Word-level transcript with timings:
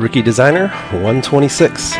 Rookie 0.00 0.22
Designer 0.22 0.68
126. 0.92 1.90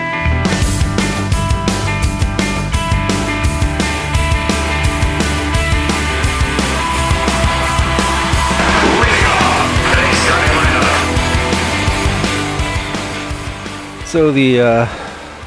So 14.06 14.32
the 14.32 14.60
uh, 14.60 14.86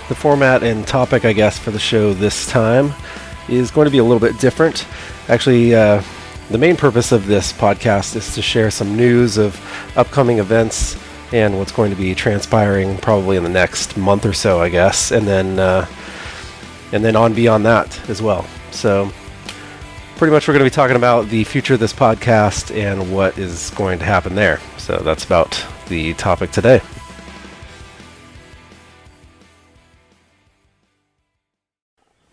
the 0.09 0.15
format 0.15 0.61
and 0.61 0.85
topic, 0.87 1.25
I 1.25 1.33
guess, 1.33 1.57
for 1.57 1.71
the 1.71 1.79
show 1.79 2.13
this 2.13 2.45
time 2.45 2.93
is 3.49 3.71
going 3.71 3.85
to 3.85 3.91
be 3.91 3.97
a 3.97 4.03
little 4.03 4.19
bit 4.19 4.39
different. 4.39 4.85
Actually, 5.27 5.73
uh, 5.73 6.03
the 6.51 6.59
main 6.59 6.77
purpose 6.77 7.11
of 7.11 7.25
this 7.25 7.51
podcast 7.51 8.15
is 8.15 8.35
to 8.35 8.43
share 8.43 8.69
some 8.69 8.95
news 8.95 9.39
of 9.39 9.59
upcoming 9.97 10.37
events 10.37 10.95
and 11.33 11.57
what's 11.57 11.71
going 11.71 11.89
to 11.89 11.97
be 11.97 12.13
transpiring 12.13 12.97
probably 12.99 13.35
in 13.35 13.43
the 13.43 13.49
next 13.49 13.97
month 13.97 14.25
or 14.25 14.33
so, 14.33 14.61
I 14.61 14.69
guess, 14.69 15.11
and 15.11 15.27
then 15.27 15.59
uh, 15.59 15.87
and 16.93 17.03
then 17.03 17.15
on 17.15 17.33
beyond 17.33 17.65
that 17.65 18.09
as 18.09 18.21
well. 18.21 18.45
So 18.71 19.11
pretty 20.15 20.31
much 20.31 20.47
we're 20.47 20.53
going 20.53 20.63
to 20.63 20.69
be 20.69 20.73
talking 20.73 20.95
about 20.95 21.27
the 21.29 21.43
future 21.43 21.73
of 21.73 21.79
this 21.79 21.91
podcast 21.91 22.73
and 22.73 23.11
what 23.13 23.37
is 23.37 23.71
going 23.71 23.97
to 23.99 24.05
happen 24.05 24.35
there. 24.35 24.61
So 24.77 24.97
that's 24.97 25.25
about 25.25 25.65
the 25.87 26.13
topic 26.13 26.51
today. 26.51 26.81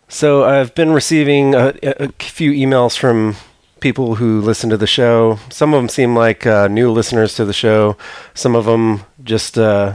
So 0.09 0.45
I've 0.45 0.75
been 0.75 0.91
receiving 0.91 1.55
a, 1.55 1.73
a, 1.83 2.09
few 2.19 2.51
emails 2.53 2.99
from 2.99 3.37
people 3.80 4.16
who 4.16 4.41
listen 4.41 4.70
to 4.70 4.77
the 4.77 4.87
show. 4.87 5.39
Some 5.51 5.75
of 5.75 5.80
them 5.80 5.88
seem 5.88 6.15
like 6.15 6.47
uh, 6.47 6.69
new 6.69 6.91
listeners 6.91 7.34
to 7.34 7.45
the 7.45 7.52
show. 7.52 7.97
Some 8.34 8.55
of 8.55 8.65
them 8.66 9.02
just 9.23 9.59
uh, 9.59 9.95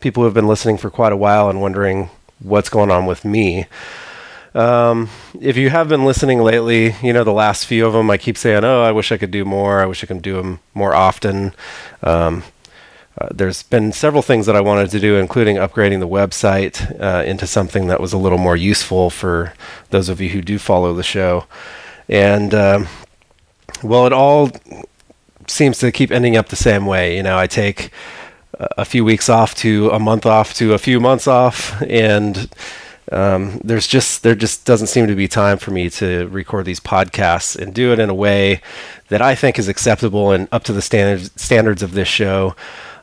people 0.00 0.22
who 0.22 0.26
have 0.26 0.34
been 0.34 0.48
listening 0.48 0.78
for 0.78 0.90
quite 0.90 1.12
a 1.12 1.16
while 1.16 1.48
and 1.48 1.60
wondering 1.60 2.10
what's 2.40 2.68
going 2.68 2.90
on 2.90 3.06
with 3.06 3.24
me. 3.24 3.66
Um, 4.54 5.08
if 5.40 5.56
you 5.56 5.70
have 5.70 5.88
been 5.88 6.04
listening 6.04 6.40
lately, 6.40 6.94
you 7.02 7.12
know 7.12 7.24
the 7.24 7.32
last 7.32 7.66
few 7.66 7.86
of 7.86 7.92
them. 7.92 8.10
I 8.10 8.16
keep 8.16 8.36
saying, 8.36 8.64
"Oh, 8.64 8.82
I 8.82 8.92
wish 8.92 9.12
I 9.12 9.16
could 9.16 9.30
do 9.30 9.44
more. 9.44 9.80
I 9.80 9.86
wish 9.86 10.02
I 10.02 10.06
could 10.06 10.22
do 10.22 10.36
them 10.36 10.60
more 10.74 10.94
often." 10.94 11.52
Um, 12.02 12.44
uh, 13.20 13.28
there's 13.32 13.62
been 13.64 13.92
several 13.92 14.22
things 14.22 14.46
that 14.46 14.56
I 14.56 14.60
wanted 14.60 14.90
to 14.90 15.00
do, 15.00 15.16
including 15.16 15.56
upgrading 15.56 16.00
the 16.00 16.08
website 16.08 16.98
uh, 17.00 17.24
into 17.24 17.46
something 17.46 17.88
that 17.88 18.00
was 18.00 18.12
a 18.12 18.18
little 18.18 18.38
more 18.38 18.56
useful 18.56 19.10
for 19.10 19.54
those 19.90 20.08
of 20.08 20.20
you 20.20 20.28
who 20.30 20.40
do 20.40 20.58
follow 20.58 20.94
the 20.94 21.02
show. 21.02 21.44
And 22.08 22.54
um, 22.54 22.88
well, 23.82 24.06
it 24.06 24.12
all 24.12 24.50
seems 25.46 25.78
to 25.78 25.92
keep 25.92 26.10
ending 26.10 26.36
up 26.36 26.48
the 26.48 26.56
same 26.56 26.86
way. 26.86 27.16
You 27.16 27.22
know, 27.22 27.38
I 27.38 27.46
take 27.46 27.90
a 28.58 28.84
few 28.84 29.04
weeks 29.04 29.28
off 29.28 29.54
to 29.56 29.90
a 29.90 29.98
month 29.98 30.26
off 30.26 30.54
to 30.54 30.74
a 30.74 30.78
few 30.78 31.00
months 31.00 31.26
off, 31.26 31.80
and 31.82 32.48
um, 33.12 33.60
there's 33.64 33.86
just 33.86 34.22
there 34.22 34.34
just 34.34 34.64
doesn't 34.64 34.88
seem 34.88 35.06
to 35.06 35.14
be 35.14 35.28
time 35.28 35.58
for 35.58 35.70
me 35.70 35.88
to 35.90 36.28
record 36.28 36.64
these 36.64 36.80
podcasts 36.80 37.56
and 37.56 37.74
do 37.74 37.92
it 37.92 37.98
in 37.98 38.10
a 38.10 38.14
way 38.14 38.60
that 39.08 39.22
I 39.22 39.34
think 39.34 39.58
is 39.58 39.68
acceptable 39.68 40.32
and 40.32 40.48
up 40.52 40.64
to 40.64 40.72
the 40.72 40.82
standards 40.82 41.30
standards 41.40 41.82
of 41.82 41.92
this 41.92 42.08
show. 42.08 42.54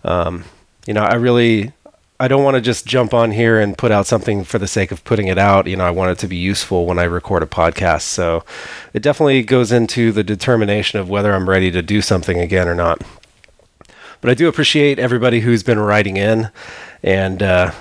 Um, 0.04 0.44
you 0.86 0.94
know, 0.94 1.04
I 1.04 1.16
really 1.16 1.74
I 2.18 2.30
don't 2.30 2.44
want 2.46 2.56
to 2.56 2.62
just 2.62 2.86
jump 2.86 3.14
on 3.14 3.32
here 3.32 3.60
and 3.60 3.78
put 3.78 3.92
out 3.92 4.06
something 4.06 4.46
for 4.46 4.58
the 4.58 4.68
sake 4.68 4.92
of 4.92 5.04
putting 5.04 5.28
it 5.28 5.38
out. 5.38 5.68
You 5.68 5.76
know, 5.76 5.84
I 5.84 5.92
want 5.92 6.12
it 6.12 6.20
to 6.20 6.28
be 6.28 6.38
useful 6.38 6.86
when 6.86 6.98
I 6.98 7.04
record 7.04 7.44
a 7.44 7.46
podcast. 7.46 8.04
So 8.04 8.46
it 8.94 9.02
definitely 9.02 9.44
goes 9.44 9.74
into 9.74 10.14
the 10.14 10.24
determination 10.24 10.98
of 11.00 11.10
whether 11.10 11.34
I'm 11.34 11.50
ready 11.50 11.72
to 11.72 11.82
do 11.82 12.02
something 12.02 12.40
again 12.40 12.70
or 12.70 12.76
not. 12.76 13.02
But 14.22 14.32
I 14.32 14.34
do 14.34 14.48
appreciate 14.48 14.98
everybody 14.98 15.42
who's 15.42 15.62
been 15.62 15.78
writing 15.78 16.16
in 16.16 16.50
and, 17.04 17.44
uh, 17.44 17.72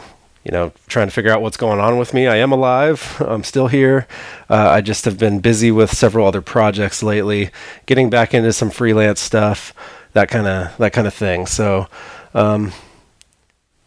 you 0.45 0.51
know, 0.51 0.73
trying 0.89 1.07
to 1.07 1.13
figure 1.13 1.31
out 1.31 1.41
what's 1.41 1.57
going 1.57 1.79
on 1.79 1.97
with 1.97 2.13
me. 2.13 2.27
I 2.27 2.37
am 2.37 2.51
alive. 2.51 3.23
I'm 3.25 3.45
still 3.45 3.69
here. 3.69 4.09
Uh, 4.51 4.69
I 4.69 4.81
just 4.81 5.05
have 5.05 5.17
been 5.17 5.39
busy 5.39 5.71
with 5.71 5.93
several 5.93 6.27
other 6.27 6.43
projects 6.43 7.05
lately, 7.05 7.51
getting 7.87 8.11
back 8.11 8.35
into 8.35 8.53
some 8.53 8.71
freelance 8.71 9.21
stuff, 9.21 9.73
that 10.13 10.29
kind 10.29 10.47
of 10.49 10.77
that 10.79 10.93
kind 10.93 11.07
of 11.07 11.15
thing. 11.15 11.47
So, 11.47 11.87
um, 12.35 12.73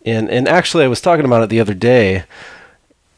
and 0.08 0.30
and 0.30 0.48
actually, 0.48 0.86
I 0.86 0.88
was 0.88 1.02
talking 1.02 1.26
about 1.26 1.44
it 1.44 1.50
the 1.50 1.60
other 1.60 1.74
day. 1.74 2.24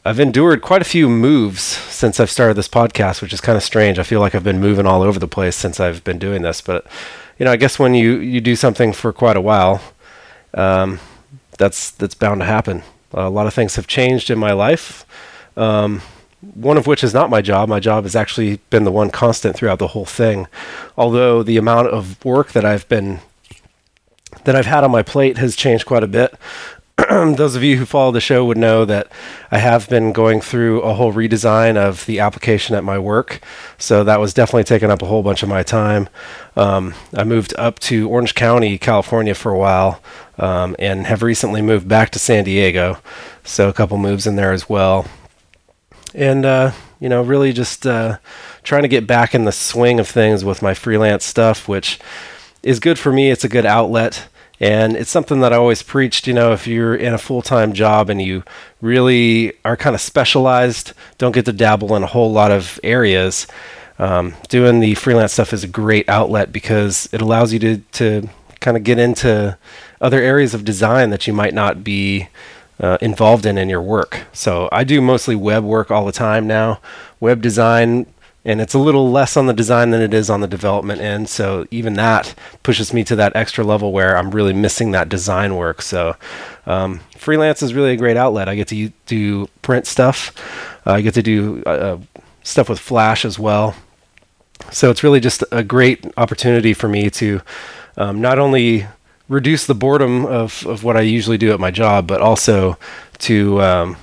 I've 0.04 0.18
endured 0.18 0.62
quite 0.62 0.80
a 0.80 0.86
few 0.86 1.10
moves 1.10 1.60
since 1.60 2.18
I've 2.18 2.30
started 2.30 2.54
this 2.54 2.68
podcast, 2.68 3.20
which 3.20 3.34
is 3.34 3.40
kind 3.42 3.56
of 3.56 3.62
strange. 3.62 3.98
I 3.98 4.02
feel 4.02 4.20
like 4.20 4.34
I've 4.34 4.44
been 4.44 4.58
moving 4.58 4.86
all 4.86 5.02
over 5.02 5.18
the 5.18 5.28
place 5.28 5.56
since 5.56 5.78
I've 5.78 6.02
been 6.04 6.18
doing 6.18 6.42
this. 6.42 6.60
But 6.60 6.86
you 7.38 7.44
know, 7.44 7.52
I 7.52 7.56
guess 7.56 7.78
when 7.78 7.94
you 7.94 8.18
you 8.18 8.40
do 8.40 8.56
something 8.56 8.92
for 8.92 9.12
quite 9.12 9.36
a 9.36 9.40
while, 9.40 9.82
um, 10.54 11.00
that's 11.58 11.90
that's 11.90 12.14
bound 12.14 12.40
to 12.40 12.46
happen. 12.46 12.82
a 13.12 13.30
lot 13.30 13.46
of 13.46 13.54
things 13.54 13.76
have 13.76 13.86
changed 13.86 14.30
in 14.30 14.38
my 14.38 14.52
life. 14.52 15.04
Um, 15.56 16.00
one 16.40 16.78
of 16.78 16.86
which 16.86 17.04
is 17.04 17.12
not 17.12 17.28
my 17.28 17.42
job. 17.42 17.68
My 17.68 17.80
job 17.80 18.04
has 18.04 18.16
actually 18.16 18.56
been 18.70 18.84
the 18.84 18.92
one 18.92 19.10
constant 19.10 19.54
throughout 19.56 19.78
the 19.78 19.88
whole 19.88 20.06
thing. 20.06 20.46
Although 20.96 21.42
the 21.42 21.58
amount 21.58 21.88
of 21.88 22.24
work 22.24 22.52
that 22.52 22.64
I've 22.64 22.88
been 22.88 23.20
that 24.44 24.56
I've 24.56 24.66
had 24.66 24.84
on 24.84 24.90
my 24.90 25.02
plate 25.02 25.38
has 25.38 25.56
changed 25.56 25.86
quite 25.86 26.02
a 26.02 26.08
bit. 26.08 26.34
those 27.36 27.56
of 27.56 27.62
you 27.62 27.76
who 27.76 27.86
follow 27.86 28.12
the 28.12 28.20
show 28.20 28.44
would 28.44 28.58
know 28.58 28.84
that 28.84 29.10
I 29.50 29.58
have 29.58 29.88
been 29.88 30.12
going 30.12 30.40
through 30.40 30.82
a 30.82 30.94
whole 30.94 31.12
redesign 31.12 31.76
of 31.76 32.04
the 32.06 32.20
application 32.20 32.74
at 32.74 32.84
my 32.84 32.98
work. 32.98 33.40
So 33.78 34.04
that 34.04 34.20
was 34.20 34.34
definitely 34.34 34.64
taking 34.64 34.90
up 34.90 35.02
a 35.02 35.06
whole 35.06 35.22
bunch 35.22 35.42
of 35.42 35.48
my 35.48 35.62
time. 35.62 36.08
Um, 36.56 36.94
I 37.14 37.24
moved 37.24 37.54
up 37.56 37.78
to 37.80 38.08
Orange 38.08 38.34
County, 38.34 38.76
California 38.76 39.34
for 39.34 39.52
a 39.52 39.58
while, 39.58 40.02
um, 40.38 40.76
and 40.78 41.06
have 41.06 41.22
recently 41.22 41.62
moved 41.62 41.88
back 41.88 42.10
to 42.10 42.18
San 42.18 42.44
Diego. 42.44 42.98
So 43.44 43.68
a 43.68 43.72
couple 43.72 43.96
moves 43.96 44.26
in 44.26 44.36
there 44.36 44.52
as 44.52 44.68
well. 44.68 45.06
And, 46.14 46.44
uh, 46.44 46.72
you 46.98 47.08
know, 47.08 47.22
really 47.22 47.52
just 47.52 47.86
uh, 47.86 48.18
trying 48.62 48.82
to 48.82 48.88
get 48.88 49.06
back 49.06 49.34
in 49.34 49.44
the 49.44 49.52
swing 49.52 50.00
of 50.00 50.08
things 50.08 50.44
with 50.44 50.60
my 50.60 50.74
freelance 50.74 51.24
stuff, 51.24 51.68
which 51.68 51.98
is 52.62 52.80
good 52.80 52.98
for 52.98 53.12
me. 53.12 53.30
It's 53.30 53.44
a 53.44 53.48
good 53.48 53.64
outlet. 53.64 54.28
And 54.60 54.94
it's 54.94 55.10
something 55.10 55.40
that 55.40 55.54
I 55.54 55.56
always 55.56 55.82
preached, 55.82 56.26
you 56.26 56.34
know, 56.34 56.52
if 56.52 56.66
you're 56.66 56.94
in 56.94 57.14
a 57.14 57.18
full 57.18 57.40
time 57.40 57.72
job 57.72 58.10
and 58.10 58.20
you 58.20 58.44
really 58.82 59.54
are 59.64 59.76
kind 59.76 59.94
of 59.94 60.02
specialized, 60.02 60.92
don't 61.16 61.32
get 61.32 61.46
to 61.46 61.52
dabble 61.52 61.96
in 61.96 62.02
a 62.02 62.06
whole 62.06 62.30
lot 62.30 62.50
of 62.50 62.78
areas, 62.84 63.46
um, 63.98 64.34
doing 64.48 64.80
the 64.80 64.94
freelance 64.94 65.32
stuff 65.32 65.52
is 65.52 65.64
a 65.64 65.68
great 65.68 66.08
outlet 66.08 66.52
because 66.52 67.08
it 67.12 67.22
allows 67.22 67.52
you 67.52 67.58
to, 67.60 67.78
to 67.92 68.28
kind 68.60 68.76
of 68.76 68.84
get 68.84 68.98
into 68.98 69.56
other 70.00 70.20
areas 70.20 70.54
of 70.54 70.64
design 70.64 71.10
that 71.10 71.26
you 71.26 71.32
might 71.32 71.54
not 71.54 71.82
be 71.82 72.28
uh, 72.78 72.98
involved 73.00 73.44
in 73.44 73.58
in 73.58 73.68
your 73.68 73.82
work. 73.82 74.22
So 74.32 74.68
I 74.72 74.84
do 74.84 75.00
mostly 75.00 75.36
web 75.36 75.64
work 75.64 75.90
all 75.90 76.06
the 76.06 76.12
time 76.12 76.46
now. 76.46 76.80
Web 77.18 77.42
design 77.42 78.06
and 78.44 78.60
it's 78.60 78.74
a 78.74 78.78
little 78.78 79.10
less 79.10 79.36
on 79.36 79.46
the 79.46 79.52
design 79.52 79.90
than 79.90 80.00
it 80.00 80.14
is 80.14 80.30
on 80.30 80.40
the 80.40 80.48
development 80.48 81.00
end. 81.00 81.28
So 81.28 81.66
even 81.70 81.94
that 81.94 82.34
pushes 82.62 82.92
me 82.92 83.04
to 83.04 83.16
that 83.16 83.36
extra 83.36 83.64
level 83.64 83.92
where 83.92 84.16
I'm 84.16 84.30
really 84.30 84.54
missing 84.54 84.92
that 84.92 85.08
design 85.08 85.56
work. 85.56 85.82
So 85.82 86.16
um, 86.66 87.00
freelance 87.16 87.62
is 87.62 87.74
really 87.74 87.92
a 87.92 87.96
great 87.96 88.16
outlet. 88.16 88.48
I 88.48 88.54
get 88.54 88.68
to 88.68 88.90
do 89.06 89.46
print 89.60 89.86
stuff. 89.86 90.34
Uh, 90.86 90.92
I 90.92 91.00
get 91.02 91.14
to 91.14 91.22
do 91.22 91.62
uh, 91.66 91.70
uh, 91.70 91.98
stuff 92.42 92.68
with 92.68 92.78
Flash 92.78 93.24
as 93.24 93.38
well. 93.38 93.74
So 94.70 94.90
it's 94.90 95.02
really 95.02 95.20
just 95.20 95.44
a 95.52 95.62
great 95.62 96.06
opportunity 96.16 96.72
for 96.72 96.88
me 96.88 97.10
to 97.10 97.42
um, 97.96 98.20
not 98.20 98.38
only 98.38 98.86
reduce 99.28 99.66
the 99.66 99.74
boredom 99.74 100.26
of, 100.26 100.66
of 100.66 100.82
what 100.82 100.96
I 100.96 101.02
usually 101.02 101.38
do 101.38 101.52
at 101.52 101.60
my 101.60 101.70
job, 101.70 102.06
but 102.06 102.20
also 102.20 102.78
to 103.18 103.60
um, 103.62 103.96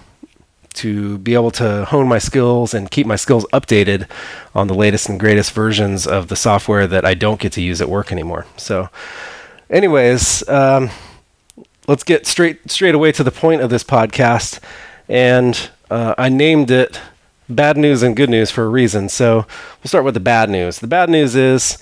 to 0.77 1.17
be 1.19 1.33
able 1.33 1.51
to 1.51 1.85
hone 1.85 2.07
my 2.07 2.19
skills 2.19 2.73
and 2.73 2.89
keep 2.89 3.07
my 3.07 3.15
skills 3.15 3.45
updated 3.53 4.07
on 4.53 4.67
the 4.67 4.73
latest 4.73 5.09
and 5.09 5.19
greatest 5.19 5.51
versions 5.51 6.07
of 6.07 6.27
the 6.27 6.35
software 6.35 6.87
that 6.87 7.03
I 7.05 7.13
don't 7.13 7.39
get 7.39 7.51
to 7.53 7.61
use 7.61 7.81
at 7.81 7.89
work 7.89 8.11
anymore. 8.11 8.45
So, 8.57 8.89
anyways, 9.69 10.47
um, 10.47 10.89
let's 11.87 12.03
get 12.03 12.27
straight 12.27 12.69
straight 12.69 12.95
away 12.95 13.11
to 13.13 13.23
the 13.23 13.31
point 13.31 13.61
of 13.61 13.69
this 13.69 13.83
podcast, 13.83 14.59
and 15.09 15.69
uh, 15.89 16.13
I 16.17 16.29
named 16.29 16.69
it 16.69 16.99
"Bad 17.49 17.77
News 17.77 18.03
and 18.03 18.15
Good 18.15 18.29
News" 18.29 18.51
for 18.51 18.63
a 18.63 18.69
reason. 18.69 19.09
So 19.09 19.35
we'll 19.35 19.87
start 19.87 20.05
with 20.05 20.13
the 20.13 20.19
bad 20.19 20.49
news. 20.49 20.79
The 20.79 20.87
bad 20.87 21.09
news 21.09 21.35
is. 21.35 21.77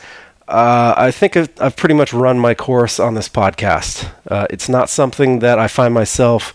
Uh, 0.47 0.93
I 0.95 1.09
think 1.09 1.35
I've, 1.35 1.49
I've, 1.59 1.75
pretty 1.75 1.95
much 1.95 2.13
run 2.13 2.37
my 2.37 2.53
course 2.53 2.99
on 2.99 3.15
this 3.15 3.27
podcast. 3.27 4.07
Uh, 4.29 4.45
it's 4.51 4.69
not 4.69 4.91
something 4.91 5.39
that 5.39 5.57
I 5.57 5.67
find 5.67 5.91
myself 5.91 6.53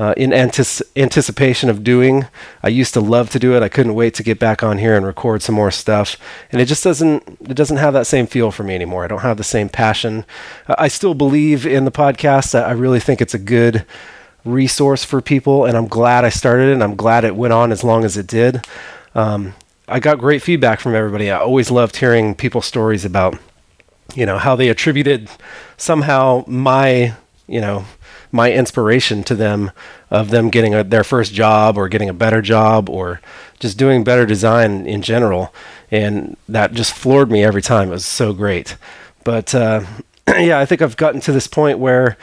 uh, 0.00 0.14
in 0.16 0.32
anticipation 0.32 1.68
of 1.68 1.84
doing. 1.84 2.26
I 2.62 2.68
used 2.68 2.94
to 2.94 3.02
love 3.02 3.28
to 3.30 3.38
do 3.38 3.54
it. 3.54 3.62
I 3.62 3.68
couldn't 3.68 3.94
wait 3.94 4.14
to 4.14 4.22
get 4.22 4.38
back 4.38 4.62
on 4.62 4.78
here 4.78 4.96
and 4.96 5.04
record 5.04 5.42
some 5.42 5.54
more 5.54 5.70
stuff. 5.70 6.16
And 6.50 6.58
it 6.58 6.64
just 6.64 6.82
doesn't 6.82 7.22
it 7.42 7.54
doesn't 7.54 7.76
have 7.76 7.92
that 7.92 8.06
same 8.06 8.26
feel 8.26 8.50
for 8.50 8.62
me 8.62 8.74
anymore. 8.74 9.04
I 9.04 9.08
don't 9.08 9.20
have 9.20 9.36
the 9.36 9.44
same 9.44 9.68
passion. 9.68 10.24
I 10.66 10.88
still 10.88 11.12
believe 11.12 11.66
in 11.66 11.84
the 11.84 11.90
podcast. 11.90 12.58
I 12.58 12.72
really 12.72 12.98
think 12.98 13.20
it's 13.20 13.34
a 13.34 13.38
good 13.38 13.84
resource 14.42 15.04
for 15.04 15.20
people, 15.20 15.66
and 15.66 15.76
I'm 15.76 15.86
glad 15.86 16.24
I 16.24 16.30
started 16.30 16.70
it. 16.70 16.72
and 16.72 16.82
I'm 16.82 16.96
glad 16.96 17.24
it 17.24 17.36
went 17.36 17.52
on 17.52 17.70
as 17.70 17.84
long 17.84 18.06
as 18.06 18.16
it 18.16 18.26
did. 18.26 18.64
Um, 19.14 19.52
I 19.86 20.00
got 20.00 20.18
great 20.18 20.40
feedback 20.40 20.80
from 20.80 20.94
everybody. 20.94 21.30
I 21.30 21.40
always 21.40 21.70
loved 21.70 21.96
hearing 21.96 22.34
people's 22.34 22.64
stories 22.64 23.04
about, 23.04 23.36
you 24.14 24.24
know, 24.24 24.38
how 24.38 24.56
they 24.56 24.70
attributed 24.70 25.28
somehow 25.76 26.42
my, 26.46 27.12
you 27.46 27.60
know, 27.60 27.84
my 28.32 28.52
inspiration 28.52 29.22
to 29.24 29.34
them 29.34 29.70
of 30.10 30.30
them 30.30 30.50
getting 30.50 30.74
a, 30.74 30.84
their 30.84 31.04
first 31.04 31.32
job 31.32 31.76
or 31.76 31.88
getting 31.88 32.08
a 32.08 32.14
better 32.14 32.42
job 32.42 32.88
or 32.88 33.20
just 33.58 33.76
doing 33.76 34.04
better 34.04 34.26
design 34.26 34.86
in 34.86 35.02
general. 35.02 35.52
And 35.90 36.36
that 36.48 36.72
just 36.72 36.92
floored 36.92 37.30
me 37.30 37.42
every 37.42 37.62
time. 37.62 37.88
It 37.88 37.92
was 37.92 38.06
so 38.06 38.32
great. 38.32 38.76
But 39.24 39.54
uh, 39.54 39.84
yeah, 40.28 40.58
I 40.58 40.66
think 40.66 40.82
I've 40.82 40.96
gotten 40.96 41.20
to 41.22 41.32
this 41.32 41.46
point 41.46 41.78
where 41.78 42.16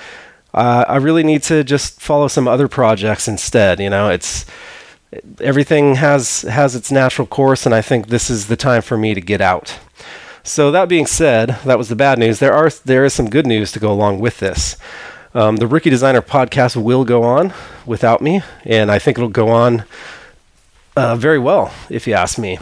uh, 0.53 0.85
I 0.87 0.97
really 0.97 1.23
need 1.23 1.43
to 1.43 1.63
just 1.63 2.01
follow 2.01 2.27
some 2.27 2.47
other 2.47 2.67
projects 2.67 3.27
instead. 3.27 3.79
You 3.79 3.89
know, 3.89 4.09
it's 4.09 4.45
everything 5.39 5.95
has 5.95 6.41
has 6.43 6.75
its 6.75 6.91
natural 6.91 7.27
course, 7.27 7.65
and 7.65 7.75
I 7.75 7.81
think 7.81 8.07
this 8.07 8.29
is 8.29 8.47
the 8.47 8.55
time 8.55 8.81
for 8.81 8.97
me 8.97 9.13
to 9.13 9.21
get 9.21 9.41
out. 9.41 9.77
So 10.43 10.71
that 10.71 10.87
being 10.87 11.05
said, 11.05 11.57
that 11.65 11.77
was 11.77 11.89
the 11.89 11.95
bad 11.95 12.17
news. 12.17 12.39
There 12.39 12.53
are 12.53 12.69
there 12.85 13.05
is 13.05 13.13
some 13.13 13.29
good 13.29 13.45
news 13.45 13.71
to 13.73 13.79
go 13.79 13.91
along 13.91 14.19
with 14.19 14.39
this. 14.39 14.77
Um, 15.33 15.57
the 15.57 15.67
Rookie 15.67 15.89
Designer 15.89 16.21
podcast 16.21 16.75
will 16.81 17.05
go 17.05 17.23
on 17.23 17.53
without 17.85 18.21
me, 18.21 18.41
and 18.63 18.89
I 18.89 18.99
think 18.99 19.17
it'll 19.17 19.29
go 19.29 19.49
on 19.49 19.83
uh, 20.95 21.15
very 21.15 21.39
well, 21.39 21.73
if 21.89 22.07
you 22.07 22.13
ask 22.13 22.37
me. 22.37 22.57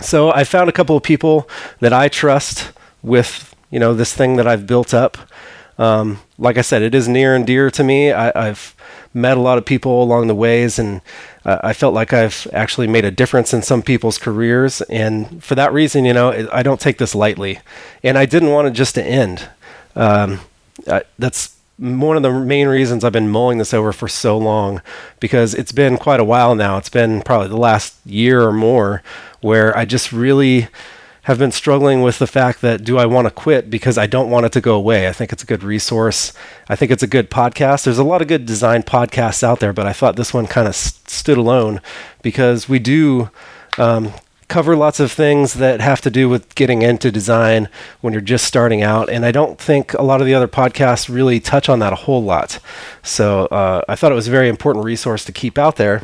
So 0.00 0.30
I 0.30 0.44
found 0.44 0.68
a 0.68 0.72
couple 0.72 0.96
of 0.96 1.02
people 1.02 1.48
that 1.80 1.92
I 1.92 2.08
trust 2.08 2.72
with 3.02 3.54
you 3.70 3.78
know 3.78 3.94
this 3.94 4.14
thing 4.14 4.36
that 4.36 4.46
I've 4.46 4.66
built 4.66 4.94
up. 4.94 5.18
Um, 5.78 6.20
like 6.38 6.58
I 6.58 6.60
said, 6.60 6.82
it 6.82 6.94
is 6.94 7.08
near 7.08 7.34
and 7.34 7.46
dear 7.46 7.70
to 7.70 7.82
me. 7.82 8.12
I, 8.12 8.46
have 8.46 8.74
met 9.14 9.36
a 9.36 9.40
lot 9.40 9.58
of 9.58 9.64
people 9.64 10.02
along 10.02 10.26
the 10.26 10.34
ways, 10.34 10.78
and 10.78 11.00
uh, 11.44 11.58
I 11.62 11.72
felt 11.72 11.94
like 11.94 12.12
I've 12.12 12.46
actually 12.52 12.86
made 12.86 13.04
a 13.04 13.10
difference 13.10 13.52
in 13.52 13.62
some 13.62 13.82
people's 13.82 14.18
careers. 14.18 14.80
And 14.82 15.42
for 15.42 15.54
that 15.54 15.72
reason, 15.72 16.04
you 16.04 16.12
know, 16.12 16.48
I 16.52 16.62
don't 16.62 16.80
take 16.80 16.98
this 16.98 17.14
lightly. 17.14 17.58
And 18.02 18.16
I 18.16 18.26
didn't 18.26 18.50
want 18.50 18.68
it 18.68 18.72
just 18.72 18.94
to 18.94 19.04
end. 19.04 19.48
Um, 19.96 20.40
that's 21.18 21.56
one 21.78 22.16
of 22.16 22.22
the 22.22 22.32
main 22.32 22.68
reasons 22.68 23.02
I've 23.02 23.12
been 23.12 23.28
mulling 23.30 23.58
this 23.58 23.74
over 23.74 23.92
for 23.92 24.08
so 24.08 24.38
long 24.38 24.82
because 25.20 25.54
it's 25.54 25.72
been 25.72 25.96
quite 25.96 26.20
a 26.20 26.24
while 26.24 26.54
now. 26.54 26.76
It's 26.76 26.88
been 26.88 27.22
probably 27.22 27.48
the 27.48 27.56
last 27.56 27.96
year 28.06 28.42
or 28.42 28.52
more 28.52 29.02
where 29.40 29.76
I 29.76 29.84
just 29.84 30.12
really 30.12 30.68
have 31.22 31.38
been 31.38 31.52
struggling 31.52 32.02
with 32.02 32.18
the 32.18 32.26
fact 32.26 32.60
that 32.62 32.82
do 32.82 32.98
I 32.98 33.06
want 33.06 33.26
to 33.26 33.30
quit 33.30 33.70
because 33.70 33.96
I 33.96 34.06
don't 34.06 34.30
want 34.30 34.46
it 34.46 34.52
to 34.52 34.60
go 34.60 34.74
away. 34.74 35.06
I 35.08 35.12
think 35.12 35.32
it's 35.32 35.42
a 35.42 35.46
good 35.46 35.62
resource. 35.62 36.32
I 36.68 36.74
think 36.74 36.90
it's 36.90 37.02
a 37.02 37.08
good 37.08 37.30
podcast. 37.30 37.84
There's 37.84 37.98
a 37.98 38.04
lot 38.04 38.22
of 38.22 38.28
good 38.28 38.44
design 38.44 38.82
podcasts 38.82 39.44
out 39.44 39.60
there, 39.60 39.72
but 39.72 39.86
I 39.86 39.92
thought 39.92 40.16
this 40.16 40.34
one 40.34 40.48
kind 40.48 40.66
of 40.66 40.74
st- 40.74 41.08
stood 41.08 41.38
alone 41.38 41.80
because 42.22 42.68
we 42.68 42.80
do 42.80 43.30
um, 43.78 44.12
cover 44.52 44.76
lots 44.76 45.00
of 45.00 45.10
things 45.10 45.54
that 45.54 45.80
have 45.80 46.02
to 46.02 46.10
do 46.10 46.28
with 46.28 46.54
getting 46.54 46.82
into 46.82 47.10
design 47.10 47.70
when 48.02 48.12
you're 48.12 48.20
just 48.20 48.44
starting 48.44 48.82
out. 48.82 49.08
And 49.08 49.24
I 49.24 49.32
don't 49.32 49.58
think 49.58 49.94
a 49.94 50.02
lot 50.02 50.20
of 50.20 50.26
the 50.26 50.34
other 50.34 50.46
podcasts 50.46 51.08
really 51.08 51.40
touch 51.40 51.70
on 51.70 51.78
that 51.78 51.94
a 51.94 51.96
whole 51.96 52.22
lot. 52.22 52.58
So 53.02 53.46
uh, 53.46 53.80
I 53.88 53.96
thought 53.96 54.12
it 54.12 54.14
was 54.14 54.28
a 54.28 54.30
very 54.30 54.50
important 54.50 54.84
resource 54.84 55.24
to 55.24 55.32
keep 55.32 55.56
out 55.56 55.76
there 55.76 56.02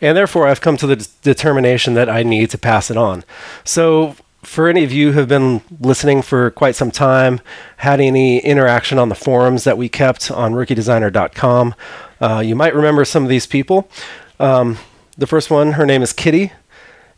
and 0.00 0.16
therefore 0.16 0.46
I've 0.46 0.62
come 0.62 0.78
to 0.78 0.86
the 0.86 0.96
d- 0.96 1.04
determination 1.20 1.92
that 1.92 2.08
I 2.08 2.22
need 2.22 2.48
to 2.50 2.58
pass 2.58 2.90
it 2.90 2.96
on. 2.96 3.22
So, 3.64 4.16
for 4.42 4.66
any 4.66 4.82
of 4.84 4.90
you 4.90 5.12
who 5.12 5.18
have 5.18 5.28
been 5.28 5.60
listening 5.78 6.22
for 6.22 6.50
quite 6.50 6.74
some 6.74 6.90
time, 6.90 7.42
had 7.76 8.00
any 8.00 8.38
interaction 8.38 8.98
on 8.98 9.10
the 9.10 9.14
forums 9.14 9.64
that 9.64 9.76
we 9.76 9.90
kept 9.90 10.30
on 10.30 10.54
rookiedesigner.com, 10.54 11.74
uh, 12.22 12.42
you 12.42 12.56
might 12.56 12.74
remember 12.74 13.04
some 13.04 13.22
of 13.22 13.28
these 13.28 13.46
people. 13.46 13.90
Um, 14.38 14.78
the 15.18 15.26
first 15.26 15.50
one, 15.50 15.72
her 15.72 15.84
name 15.84 16.00
is 16.00 16.14
Kitty 16.14 16.52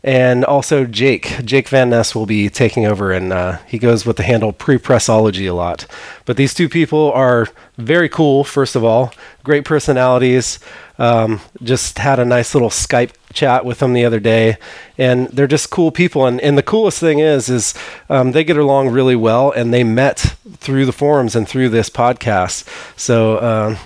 and 0.03 0.43
also 0.43 0.85
Jake. 0.85 1.45
Jake 1.45 1.69
Van 1.69 1.89
Ness 1.89 2.13
will 2.13 2.25
be 2.25 2.49
taking 2.49 2.85
over, 2.85 3.11
and 3.11 3.31
uh, 3.31 3.59
he 3.67 3.79
goes 3.79 4.05
with 4.05 4.17
the 4.17 4.23
handle 4.23 4.51
Pre-Pressology 4.51 5.49
a 5.49 5.53
lot. 5.53 5.85
But 6.25 6.35
these 6.35 6.53
two 6.53 6.67
people 6.67 7.11
are 7.13 7.47
very 7.77 8.09
cool. 8.09 8.43
First 8.43 8.75
of 8.75 8.83
all, 8.83 9.13
great 9.43 9.63
personalities. 9.63 10.59
Um, 10.99 11.39
just 11.61 11.99
had 11.99 12.19
a 12.19 12.25
nice 12.25 12.53
little 12.53 12.69
Skype 12.69 13.11
chat 13.31 13.65
with 13.65 13.79
them 13.79 13.93
the 13.93 14.05
other 14.05 14.19
day, 14.19 14.57
and 14.97 15.29
they're 15.29 15.47
just 15.47 15.69
cool 15.69 15.91
people. 15.91 16.25
And, 16.25 16.39
and 16.41 16.57
the 16.57 16.63
coolest 16.63 16.99
thing 16.99 17.19
is, 17.19 17.49
is 17.49 17.73
um, 18.09 18.33
they 18.33 18.43
get 18.43 18.57
along 18.57 18.89
really 18.89 19.15
well, 19.15 19.51
and 19.51 19.73
they 19.73 19.83
met 19.85 20.35
through 20.57 20.85
the 20.85 20.91
forums 20.91 21.35
and 21.35 21.47
through 21.47 21.69
this 21.69 21.89
podcast. 21.89 22.67
So. 22.97 23.41
Um, 23.41 23.77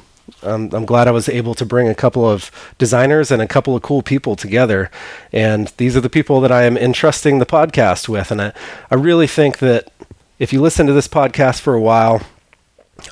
I'm 0.48 0.86
glad 0.86 1.08
I 1.08 1.12
was 1.12 1.30
able 1.30 1.54
to 1.56 1.66
bring 1.66 1.88
a 1.88 1.96
couple 1.96 2.30
of 2.30 2.52
designers 2.78 3.32
and 3.32 3.42
a 3.42 3.48
couple 3.48 3.76
of 3.76 3.82
cool 3.82 4.02
people 4.02 4.36
together. 4.36 4.90
And 5.32 5.68
these 5.78 5.96
are 5.96 6.02
the 6.02 6.10
people 6.10 6.42
that 6.42 6.52
I 6.52 6.64
am 6.64 6.78
entrusting 6.78 7.40
the 7.40 7.46
podcast 7.46 8.10
with. 8.10 8.32
And 8.32 8.42
I, 8.42 8.54
I 8.90 8.96
really 8.96 9.28
think 9.28 9.60
that 9.60 9.92
if 10.40 10.54
you 10.54 10.62
listen 10.62 10.88
to 10.88 10.94
this 10.94 11.08
podcast 11.08 11.62
for 11.62 11.74
a 11.74 11.82
while, 11.82 12.22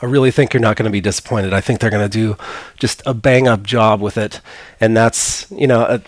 I 0.01 0.05
really 0.05 0.31
think 0.31 0.53
you're 0.53 0.61
not 0.61 0.77
going 0.77 0.85
to 0.85 0.91
be 0.91 1.01
disappointed. 1.01 1.53
I 1.53 1.61
think 1.61 1.79
they're 1.79 1.89
going 1.89 2.09
to 2.09 2.17
do 2.17 2.37
just 2.79 3.03
a 3.05 3.13
bang 3.13 3.47
up 3.47 3.63
job 3.63 4.01
with 4.01 4.17
it. 4.17 4.41
And 4.79 4.95
that's, 4.97 5.49
you 5.51 5.67
know, 5.67 5.81
uh, 5.81 5.99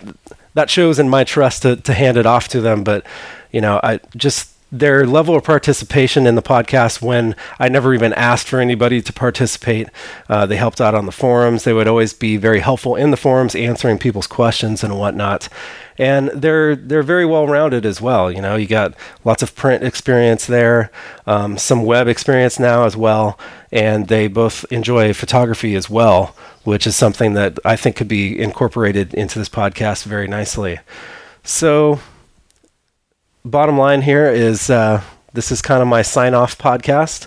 that 0.54 0.70
shows 0.70 0.98
in 0.98 1.08
my 1.08 1.24
trust 1.24 1.62
to, 1.62 1.76
to 1.76 1.92
hand 1.92 2.16
it 2.16 2.26
off 2.26 2.48
to 2.48 2.60
them. 2.60 2.82
But, 2.82 3.06
you 3.52 3.60
know, 3.60 3.80
I 3.82 4.00
just 4.16 4.52
their 4.70 5.06
level 5.06 5.34
of 5.34 5.44
participation 5.44 6.26
in 6.26 6.34
the 6.34 6.42
podcast 6.42 7.00
when 7.00 7.34
I 7.58 7.68
never 7.68 7.94
even 7.94 8.12
asked 8.12 8.48
for 8.48 8.60
anybody 8.60 9.00
to 9.00 9.12
participate. 9.12 9.88
Uh, 10.28 10.44
they 10.44 10.56
helped 10.56 10.80
out 10.80 10.94
on 10.94 11.06
the 11.06 11.12
forums. 11.12 11.64
They 11.64 11.72
would 11.72 11.88
always 11.88 12.12
be 12.12 12.36
very 12.36 12.60
helpful 12.60 12.94
in 12.94 13.10
the 13.10 13.16
forums, 13.16 13.54
answering 13.54 13.98
people's 13.98 14.26
questions 14.26 14.84
and 14.84 14.98
whatnot. 14.98 15.48
And 15.96 16.28
they're 16.28 16.76
they're 16.76 17.02
very 17.02 17.24
well 17.24 17.46
rounded 17.46 17.84
as 17.86 18.00
well. 18.00 18.30
You 18.30 18.42
know, 18.42 18.56
you 18.56 18.66
got 18.66 18.94
lots 19.24 19.42
of 19.42 19.56
print 19.56 19.82
experience 19.82 20.46
there, 20.46 20.90
um, 21.26 21.58
some 21.58 21.84
web 21.84 22.06
experience 22.06 22.58
now 22.58 22.84
as 22.84 22.96
well, 22.96 23.38
and 23.72 24.06
they 24.06 24.28
both 24.28 24.64
enjoy 24.70 25.12
photography 25.12 25.74
as 25.74 25.90
well, 25.90 26.36
which 26.62 26.86
is 26.86 26.94
something 26.94 27.32
that 27.34 27.58
I 27.64 27.74
think 27.74 27.96
could 27.96 28.06
be 28.06 28.38
incorporated 28.38 29.14
into 29.14 29.38
this 29.38 29.48
podcast 29.48 30.04
very 30.04 30.28
nicely. 30.28 30.78
So 31.42 32.00
bottom 33.48 33.78
line 33.78 34.02
here 34.02 34.26
is 34.26 34.70
uh, 34.70 35.02
this 35.32 35.50
is 35.50 35.62
kind 35.62 35.82
of 35.82 35.88
my 35.88 36.02
sign 36.02 36.34
off 36.34 36.56
podcast. 36.58 37.26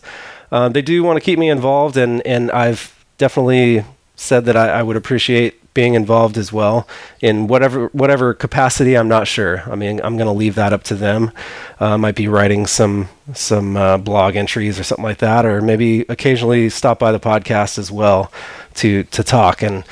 Uh, 0.51 0.69
they 0.69 0.81
do 0.81 1.03
want 1.03 1.17
to 1.17 1.21
keep 1.21 1.39
me 1.39 1.49
involved, 1.49 1.97
and, 1.97 2.25
and 2.25 2.51
I've 2.51 3.03
definitely 3.17 3.83
said 4.15 4.45
that 4.45 4.55
I, 4.55 4.69
I, 4.69 4.83
would 4.83 4.97
appreciate 4.97 5.73
being 5.73 5.93
involved 5.93 6.37
as 6.37 6.51
well 6.51 6.87
in 7.21 7.47
whatever 7.47 7.87
whatever 7.87 8.33
capacity. 8.33 8.95
I'm 8.95 9.07
not 9.07 9.27
sure. 9.27 9.63
I 9.71 9.75
mean, 9.75 10.01
I'm 10.03 10.17
going 10.17 10.27
to 10.27 10.33
leave 10.33 10.55
that 10.55 10.73
up 10.73 10.83
to 10.83 10.95
them. 10.95 11.31
Uh, 11.79 11.97
might 11.97 12.15
be 12.15 12.27
writing 12.27 12.67
some 12.67 13.07
some 13.33 13.77
uh, 13.77 13.97
blog 13.97 14.35
entries 14.35 14.77
or 14.77 14.83
something 14.83 15.05
like 15.05 15.19
that, 15.19 15.45
or 15.45 15.61
maybe 15.61 16.01
occasionally 16.01 16.69
stop 16.69 16.99
by 16.99 17.11
the 17.11 17.19
podcast 17.19 17.79
as 17.79 17.91
well 17.91 18.31
to 18.75 19.03
to 19.05 19.23
talk 19.23 19.61
and. 19.61 19.83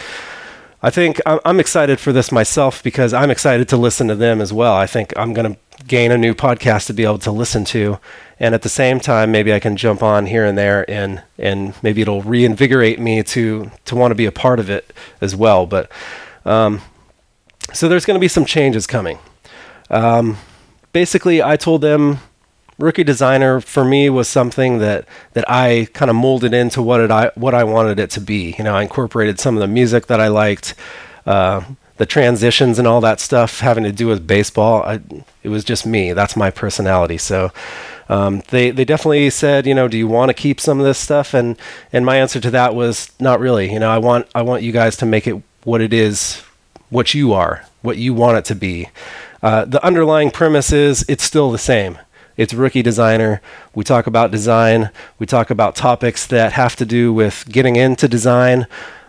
I 0.81 0.89
think 0.89 1.19
I'm 1.25 1.59
excited 1.59 1.99
for 1.99 2.13
this 2.13 2.31
myself 2.31 2.81
because 2.81 3.13
I'm 3.13 3.29
excited 3.29 3.67
to 3.67 3.75
listen 3.75 4.07
to 4.07 4.15
them 4.15 4.39
as 4.39 4.53
well. 4.53 4.75
I 4.75 4.87
think 4.87 5.11
I'm 5.17 5.33
going 5.33 5.53
to 5.53 5.59
gain 5.87 6.11
a 6.11 6.17
new 6.17 6.33
podcast 6.33 6.87
to 6.87 6.93
be 6.93 7.03
able 7.03 7.19
to 7.19 7.31
listen 7.31 7.65
to. 7.65 7.99
And 8.39 8.55
at 8.55 8.61
the 8.61 8.69
same 8.69 8.99
time 8.99 9.31
maybe 9.31 9.53
I 9.53 9.59
can 9.59 9.75
jump 9.75 10.01
on 10.01 10.25
here 10.25 10.45
and 10.45 10.57
there 10.57 10.89
and 10.89 11.23
and 11.37 11.73
maybe 11.83 12.01
it'll 12.01 12.21
reinvigorate 12.21 12.99
me 12.99 13.23
to 13.23 13.71
to 13.85 13.95
want 13.95 14.11
to 14.11 14.15
be 14.15 14.25
a 14.25 14.31
part 14.31 14.59
of 14.59 14.69
it 14.69 14.93
as 15.21 15.35
well. 15.35 15.65
But 15.65 15.91
um, 16.45 16.81
so 17.73 17.87
there's 17.87 18.05
going 18.05 18.15
to 18.15 18.21
be 18.21 18.27
some 18.27 18.45
changes 18.45 18.87
coming. 18.87 19.19
Um, 19.89 20.37
basically 20.93 21.41
I 21.41 21.55
told 21.57 21.81
them 21.81 22.19
rookie 22.77 23.03
designer 23.03 23.59
for 23.59 23.83
me 23.83 24.09
was 24.09 24.27
something 24.27 24.79
that 24.79 25.05
that 25.33 25.49
I 25.49 25.87
kind 25.93 26.09
of 26.09 26.15
molded 26.15 26.53
into 26.53 26.81
what 26.81 27.01
it 27.01 27.11
I 27.11 27.31
what 27.35 27.53
I 27.53 27.63
wanted 27.63 27.99
it 27.99 28.09
to 28.11 28.21
be. 28.21 28.55
You 28.57 28.63
know 28.63 28.75
I 28.75 28.83
incorporated 28.83 29.39
some 29.39 29.55
of 29.55 29.61
the 29.61 29.67
music 29.67 30.07
that 30.07 30.19
I 30.19 30.27
liked 30.27 30.75
uh, 31.25 31.61
the 31.99 32.05
transitions 32.05 32.79
and 32.79 32.87
all 32.87 33.01
that 33.01 33.19
stuff 33.19 33.59
having 33.59 33.83
to 33.83 33.91
do 33.91 34.07
with 34.07 34.25
baseball, 34.25 34.81
I, 34.83 35.01
it 35.43 35.49
was 35.49 35.65
just 35.65 35.85
me. 35.85 36.13
That's 36.13 36.35
my 36.35 36.49
personality. 36.49 37.17
So 37.17 37.51
um, 38.07 38.41
they 38.49 38.71
they 38.71 38.85
definitely 38.85 39.29
said, 39.29 39.67
you 39.67 39.75
know, 39.75 39.89
do 39.89 39.97
you 39.97 40.07
want 40.07 40.29
to 40.29 40.33
keep 40.33 40.61
some 40.61 40.79
of 40.79 40.85
this 40.85 40.97
stuff? 40.97 41.33
And 41.33 41.57
and 41.91 42.05
my 42.05 42.15
answer 42.15 42.39
to 42.39 42.51
that 42.51 42.73
was 42.73 43.11
not 43.19 43.41
really. 43.41 43.71
You 43.71 43.79
know, 43.79 43.91
I 43.91 43.97
want 43.97 44.27
I 44.33 44.41
want 44.41 44.63
you 44.63 44.71
guys 44.71 44.95
to 44.97 45.05
make 45.05 45.27
it 45.27 45.43
what 45.65 45.81
it 45.81 45.93
is, 45.93 46.41
what 46.89 47.13
you 47.13 47.33
are, 47.33 47.65
what 47.81 47.97
you 47.97 48.13
want 48.13 48.37
it 48.37 48.45
to 48.45 48.55
be. 48.55 48.89
Uh, 49.43 49.65
the 49.65 49.83
underlying 49.85 50.31
premise 50.31 50.71
is 50.71 51.05
it's 51.09 51.23
still 51.23 51.51
the 51.51 51.57
same. 51.57 51.97
It's 52.37 52.53
rookie 52.53 52.81
designer. 52.81 53.41
We 53.75 53.83
talk 53.83 54.07
about 54.07 54.31
design. 54.31 54.91
We 55.19 55.25
talk 55.25 55.49
about 55.49 55.75
topics 55.75 56.25
that 56.27 56.53
have 56.53 56.77
to 56.77 56.85
do 56.85 57.11
with 57.11 57.45
getting 57.49 57.75
into 57.75 58.07
design, 58.07 58.67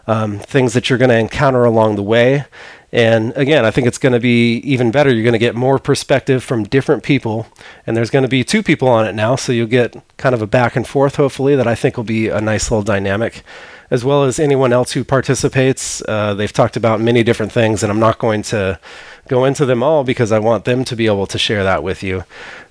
um, 0.08 0.40
things 0.40 0.72
that 0.72 0.90
you're 0.90 0.98
going 0.98 1.10
to 1.10 1.18
encounter 1.18 1.64
along 1.64 1.94
the 1.94 2.02
way, 2.02 2.46
and 2.92 3.32
again, 3.36 3.64
I 3.64 3.70
think 3.70 3.86
it's 3.86 3.98
going 3.98 4.14
to 4.14 4.20
be 4.20 4.56
even 4.58 4.90
better. 4.90 5.12
You're 5.12 5.22
going 5.22 5.32
to 5.32 5.38
get 5.38 5.54
more 5.54 5.78
perspective 5.78 6.42
from 6.42 6.64
different 6.64 7.04
people. 7.04 7.46
And 7.86 7.96
there's 7.96 8.10
going 8.10 8.24
to 8.24 8.28
be 8.28 8.42
two 8.42 8.62
people 8.62 8.88
on 8.88 9.06
it 9.06 9.14
now. 9.14 9.36
So 9.36 9.52
you'll 9.52 9.68
get 9.68 9.96
kind 10.16 10.34
of 10.34 10.42
a 10.42 10.46
back 10.46 10.74
and 10.74 10.86
forth, 10.86 11.16
hopefully, 11.16 11.54
that 11.54 11.68
I 11.68 11.76
think 11.76 11.96
will 11.96 12.04
be 12.04 12.28
a 12.28 12.40
nice 12.40 12.70
little 12.70 12.82
dynamic, 12.82 13.42
as 13.90 14.04
well 14.04 14.24
as 14.24 14.40
anyone 14.40 14.72
else 14.72 14.92
who 14.92 15.04
participates. 15.04 16.02
Uh, 16.08 16.34
they've 16.34 16.52
talked 16.52 16.76
about 16.76 17.00
many 17.00 17.22
different 17.22 17.52
things, 17.52 17.84
and 17.84 17.92
I'm 17.92 18.00
not 18.00 18.18
going 18.18 18.42
to 18.44 18.80
go 19.28 19.44
into 19.44 19.64
them 19.64 19.84
all 19.84 20.02
because 20.02 20.32
I 20.32 20.40
want 20.40 20.64
them 20.64 20.84
to 20.86 20.96
be 20.96 21.06
able 21.06 21.28
to 21.28 21.38
share 21.38 21.62
that 21.62 21.84
with 21.84 22.02
you. 22.02 22.24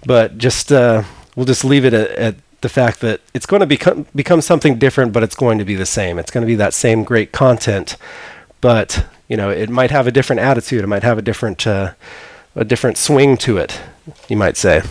But 0.05 0.37
just, 0.37 0.69
uh, 0.69 1.03
we'll 1.37 1.45
just 1.45 1.63
leave 1.63 1.85
it 1.85 1.93
at, 1.93 2.09
at 2.11 2.35
the 2.59 2.69
fact 2.69 2.99
that 2.99 3.21
it's 3.33 3.45
going 3.45 3.61
to 3.61 3.65
become 3.65 4.05
become 4.13 4.41
something 4.41 4.77
different, 4.77 5.13
but 5.13 5.23
it's 5.23 5.35
going 5.35 5.59
to 5.59 5.63
be 5.63 5.75
the 5.75 5.85
same. 5.85 6.19
It's 6.19 6.29
going 6.29 6.41
to 6.41 6.47
be 6.47 6.55
that 6.55 6.73
same 6.73 7.05
great 7.05 7.31
content, 7.31 7.95
but 8.59 9.05
you 9.29 9.37
know, 9.37 9.49
it 9.49 9.69
might 9.69 9.91
have 9.91 10.07
a 10.07 10.11
different 10.11 10.41
attitude. 10.41 10.83
It 10.83 10.87
might 10.87 11.03
have 11.03 11.17
a 11.17 11.21
different 11.21 11.65
uh, 11.65 11.93
a 12.55 12.65
different 12.65 12.97
swing 12.97 13.37
to 13.37 13.57
it. 13.57 13.79
You 14.27 14.35
might 14.35 14.57
say. 14.57 14.81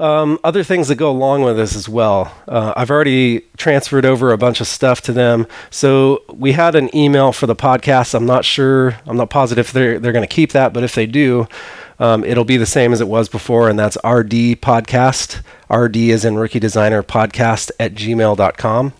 Um, 0.00 0.40
other 0.42 0.64
things 0.64 0.88
that 0.88 0.96
go 0.96 1.10
along 1.10 1.42
with 1.42 1.56
this 1.56 1.76
as 1.76 1.88
well. 1.88 2.34
Uh, 2.48 2.72
I've 2.76 2.90
already 2.90 3.42
transferred 3.56 4.04
over 4.04 4.32
a 4.32 4.38
bunch 4.38 4.60
of 4.60 4.66
stuff 4.66 5.00
to 5.02 5.12
them. 5.12 5.46
So 5.70 6.24
we 6.32 6.52
had 6.52 6.74
an 6.74 6.94
email 6.96 7.30
for 7.30 7.46
the 7.46 7.54
podcast. 7.54 8.12
I'm 8.12 8.26
not 8.26 8.44
sure. 8.44 8.96
I'm 9.06 9.16
not 9.16 9.30
positive 9.30 9.72
they're 9.72 10.00
they're 10.00 10.12
going 10.12 10.26
to 10.26 10.34
keep 10.34 10.52
that, 10.52 10.72
but 10.72 10.82
if 10.82 10.94
they 10.94 11.06
do, 11.06 11.46
um, 12.00 12.24
it'll 12.24 12.44
be 12.44 12.56
the 12.56 12.66
same 12.66 12.92
as 12.92 13.00
it 13.00 13.06
was 13.06 13.28
before, 13.28 13.68
and 13.68 13.78
that's 13.78 13.96
RD 13.98 14.60
Podcast. 14.60 15.42
RD 15.70 15.96
is 15.96 16.24
in 16.24 16.36
Rookie 16.36 16.58
Designer 16.58 17.02
Podcast 17.02 17.70
at 17.78 17.94
gmail.com. 17.94 18.92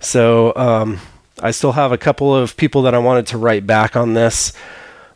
So 0.00 0.52
um, 0.56 1.00
I 1.44 1.50
still 1.50 1.72
have 1.72 1.92
a 1.92 1.98
couple 1.98 2.34
of 2.34 2.56
people 2.56 2.80
that 2.82 2.94
I 2.94 2.98
wanted 2.98 3.26
to 3.28 3.38
write 3.38 3.66
back 3.66 3.96
on 3.96 4.14
this. 4.14 4.54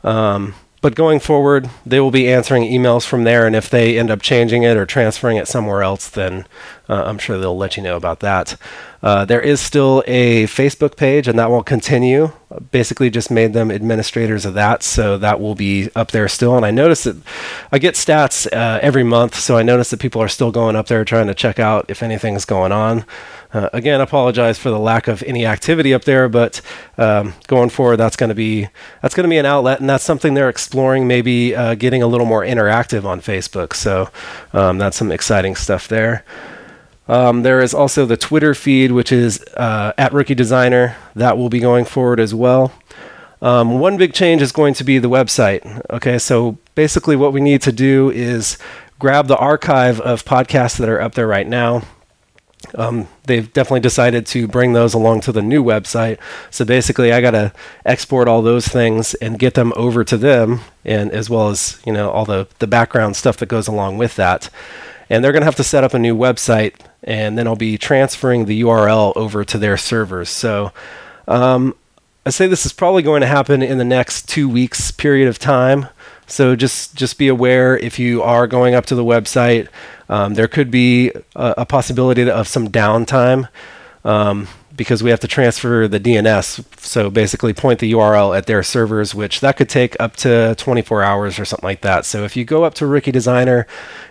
Um, 0.05 0.55
but 0.83 0.95
going 0.95 1.21
forward, 1.21 1.71
they 1.87 2.01
will 2.01 2.11
be 2.11 2.31
answering 2.31 2.65
emails 2.65 3.07
from 3.07 3.25
there, 3.25 3.47
and 3.47 3.57
if 3.57 3.71
they 3.71 3.99
end 3.99 4.11
up 4.11 4.21
changing 4.21 4.63
it 4.63 4.77
or 4.77 4.85
transferring 4.85 5.39
it 5.39 5.49
somewhere 5.49 5.83
else, 5.83 6.09
then 6.09 6.47
uh, 6.89 7.05
I'm 7.05 7.19
sure 7.19 7.39
they'll 7.39 7.57
let 7.57 7.77
you 7.77 7.83
know 7.83 7.97
about 7.97 8.21
that. 8.21 8.57
Uh, 9.03 9.25
there 9.25 9.41
is 9.41 9.61
still 9.61 10.03
a 10.07 10.45
Facebook 10.45 10.97
page, 10.97 11.29
and 11.29 11.39
that 11.39 11.51
will 11.51 11.63
continue. 11.63 12.33
Basically, 12.73 13.11
just 13.11 13.31
made 13.31 13.53
them 13.53 13.71
administrators 13.71 14.45
of 14.45 14.55
that, 14.55 14.83
so 14.83 15.19
that 15.19 15.39
will 15.39 15.55
be 15.55 15.91
up 15.95 16.11
there 16.11 16.27
still. 16.29 16.57
And 16.57 16.65
I 16.65 16.71
notice 16.71 17.05
that 17.05 17.17
I 17.71 17.79
get 17.79 17.95
stats 17.95 18.51
uh, 18.53 18.81
every 18.83 19.05
month, 19.05 19.37
so 19.37 19.57
I 19.57 19.63
notice 19.63 19.91
that 19.91 20.01
people 20.01 20.23
are 20.23 20.29
still 20.29 20.51
going 20.51 20.75
up 20.75 20.87
there 20.89 21.05
trying 21.05 21.27
to 21.29 21.35
check 21.35 21.59
out 21.59 21.87
if 21.89 22.03
anything's 22.03 22.45
going 22.45 22.73
on. 22.73 23.05
Uh, 23.53 23.69
again, 23.73 24.01
apologize 24.01 24.59
for 24.59 24.71
the 24.71 24.79
lack 24.79 25.09
of 25.09 25.23
any 25.23 25.47
activity 25.47 25.95
up 25.95 26.05
there, 26.05 26.29
but 26.29 26.61
um, 26.99 27.35
going 27.47 27.71
forward, 27.71 27.97
that's 27.97 28.17
going 28.17 28.29
to 28.29 28.35
be 28.35 28.69
that's 29.01 29.15
going 29.15 29.25
to 29.25 29.31
be 29.31 29.39
an 29.39 29.47
outlet, 29.47 29.81
and 29.81 29.89
that's 29.89 30.05
something 30.05 30.35
they're 30.35 30.51
exploring. 30.51 31.07
Maybe 31.07 31.55
uh, 31.55 31.75
getting 31.75 32.03
a 32.03 32.07
little 32.07 32.27
more 32.27 32.43
interactive 32.43 33.05
on 33.05 33.21
Facebook. 33.21 33.75
So 33.75 34.11
um, 34.53 34.79
that's 34.79 34.97
some 34.97 35.13
exciting 35.13 35.55
stuff 35.55 35.87
there. 35.87 36.25
Um, 37.09 37.43
there 37.43 37.61
is 37.61 37.73
also 37.75 38.05
the 38.05 38.17
Twitter 38.17 38.55
feed, 38.55 38.93
which 38.93 39.11
is 39.11 39.43
uh, 39.57 39.93
at 39.97 40.13
Rookie 40.13 40.35
Designer. 40.35 40.97
That 41.15 41.39
will 41.39 41.49
be 41.49 41.61
going 41.61 41.85
forward 41.85 42.21
as 42.21 42.35
well. 42.35 42.73
Um, 43.41 43.79
one 43.79 43.97
big 43.97 44.13
change 44.13 44.43
is 44.43 44.53
going 44.53 44.75
to 44.75 44.85
be 44.85 44.99
the 44.99 45.09
website. 45.09 45.83
Okay, 45.91 46.19
so 46.19 46.59
basically, 46.75 47.17
what 47.17 47.33
we 47.33 47.41
need 47.41 47.63
to 47.63 47.73
do 47.73 48.11
is 48.11 48.59
grab 48.99 49.29
the 49.29 49.37
archive 49.37 50.01
of 50.01 50.25
podcasts 50.25 50.79
that 50.79 50.89
are 50.89 51.01
up 51.01 51.15
there 51.15 51.27
right 51.27 51.47
now 51.47 51.83
um, 52.75 53.09
they've 53.25 53.53
definitely 53.53 53.81
decided 53.81 54.27
to 54.27 54.49
bring 54.49 54.73
those 54.73 54.95
along 54.95 55.21
to 55.23 55.33
the 55.33 55.43
new 55.43 55.63
website. 55.63 56.19
So 56.51 56.65
basically, 56.65 57.13
I 57.13 57.21
got 57.21 57.31
to 57.33 57.53
export 57.85 58.29
all 58.29 58.43
those 58.43 58.67
things 58.67 59.15
and 59.15 59.39
get 59.39 59.55
them 59.55 59.73
over 59.77 60.05
to 60.05 60.17
them, 60.17 60.61
and 60.85 61.11
as 61.13 61.31
well 61.31 61.49
as 61.49 61.81
you 61.87 61.93
know 61.93 62.11
all 62.11 62.25
the 62.25 62.49
the 62.59 62.67
background 62.67 63.17
stuff 63.17 63.37
that 63.39 63.47
goes 63.47 63.69
along 63.69 63.99
with 63.99 64.17
that. 64.17 64.51
And 65.11 65.25
they're 65.25 65.33
going 65.33 65.41
to 65.41 65.47
have 65.47 65.57
to 65.57 65.65
set 65.65 65.85
up 65.85 65.95
a 65.95 65.99
new 65.99 66.15
website, 66.15 66.75
and 67.03 67.39
then 67.39 67.47
I'll 67.47 67.57
be 67.57 67.79
transferring 67.79 68.47
the 68.47 68.63
URL 68.63 69.13
over 69.17 69.45
to 69.45 69.59
their 69.59 69.77
servers. 69.77 70.29
So 70.29 70.73
um, 71.27 71.75
I 72.27 72.31
say 72.31 72.47
this 72.47 72.67
is 72.67 72.73
probably 72.73 73.03
going 73.03 73.21
to 73.21 73.27
happen 73.27 73.63
in 73.63 73.79
the 73.79 73.85
next 73.85 74.29
two 74.29 74.49
weeks 74.49 74.91
period 74.91 75.29
of 75.29 75.39
time. 75.39 75.89
So 76.27 76.55
just 76.55 76.95
just 76.95 77.17
be 77.17 77.29
aware 77.29 77.79
if 77.79 77.99
you 77.99 78.23
are 78.23 78.47
going 78.47 78.75
up 78.75 78.85
to 78.87 78.95
the 78.95 79.05
website. 79.05 79.69
Um, 80.11 80.35
there 80.35 80.49
could 80.49 80.71
be 80.71 81.11
a, 81.35 81.55
a, 81.59 81.67
possibility 81.67 82.29
of 82.31 82.47
some 82.49 82.69
downtime 82.69 83.49
um, 84.05 84.49
because 84.79 85.03
we 85.03 85.11
have 85.11 85.21
to 85.21 85.29
transfer 85.29 85.87
the 85.87 86.01
DNS. 86.01 86.65
So 86.81 87.11
basically, 87.11 87.53
point 87.53 87.81
the 87.81 87.93
URL 87.93 88.35
at 88.35 88.47
their 88.47 88.63
servers, 88.63 89.15
which 89.15 89.41
that 89.41 89.59
could 89.59 89.69
take 89.69 89.95
up 90.01 90.17
to 90.17 90.55
24 90.57 91.03
hours 91.03 91.39
or 91.39 91.45
something 91.45 91.67
like 91.67 91.83
that. 91.83 92.07
So 92.07 92.25
if 92.25 92.35
you 92.35 92.47
go 92.47 92.65
up 92.65 92.73
to 92.75 92.87
Rookie 92.87 93.13
Designer 93.13 93.67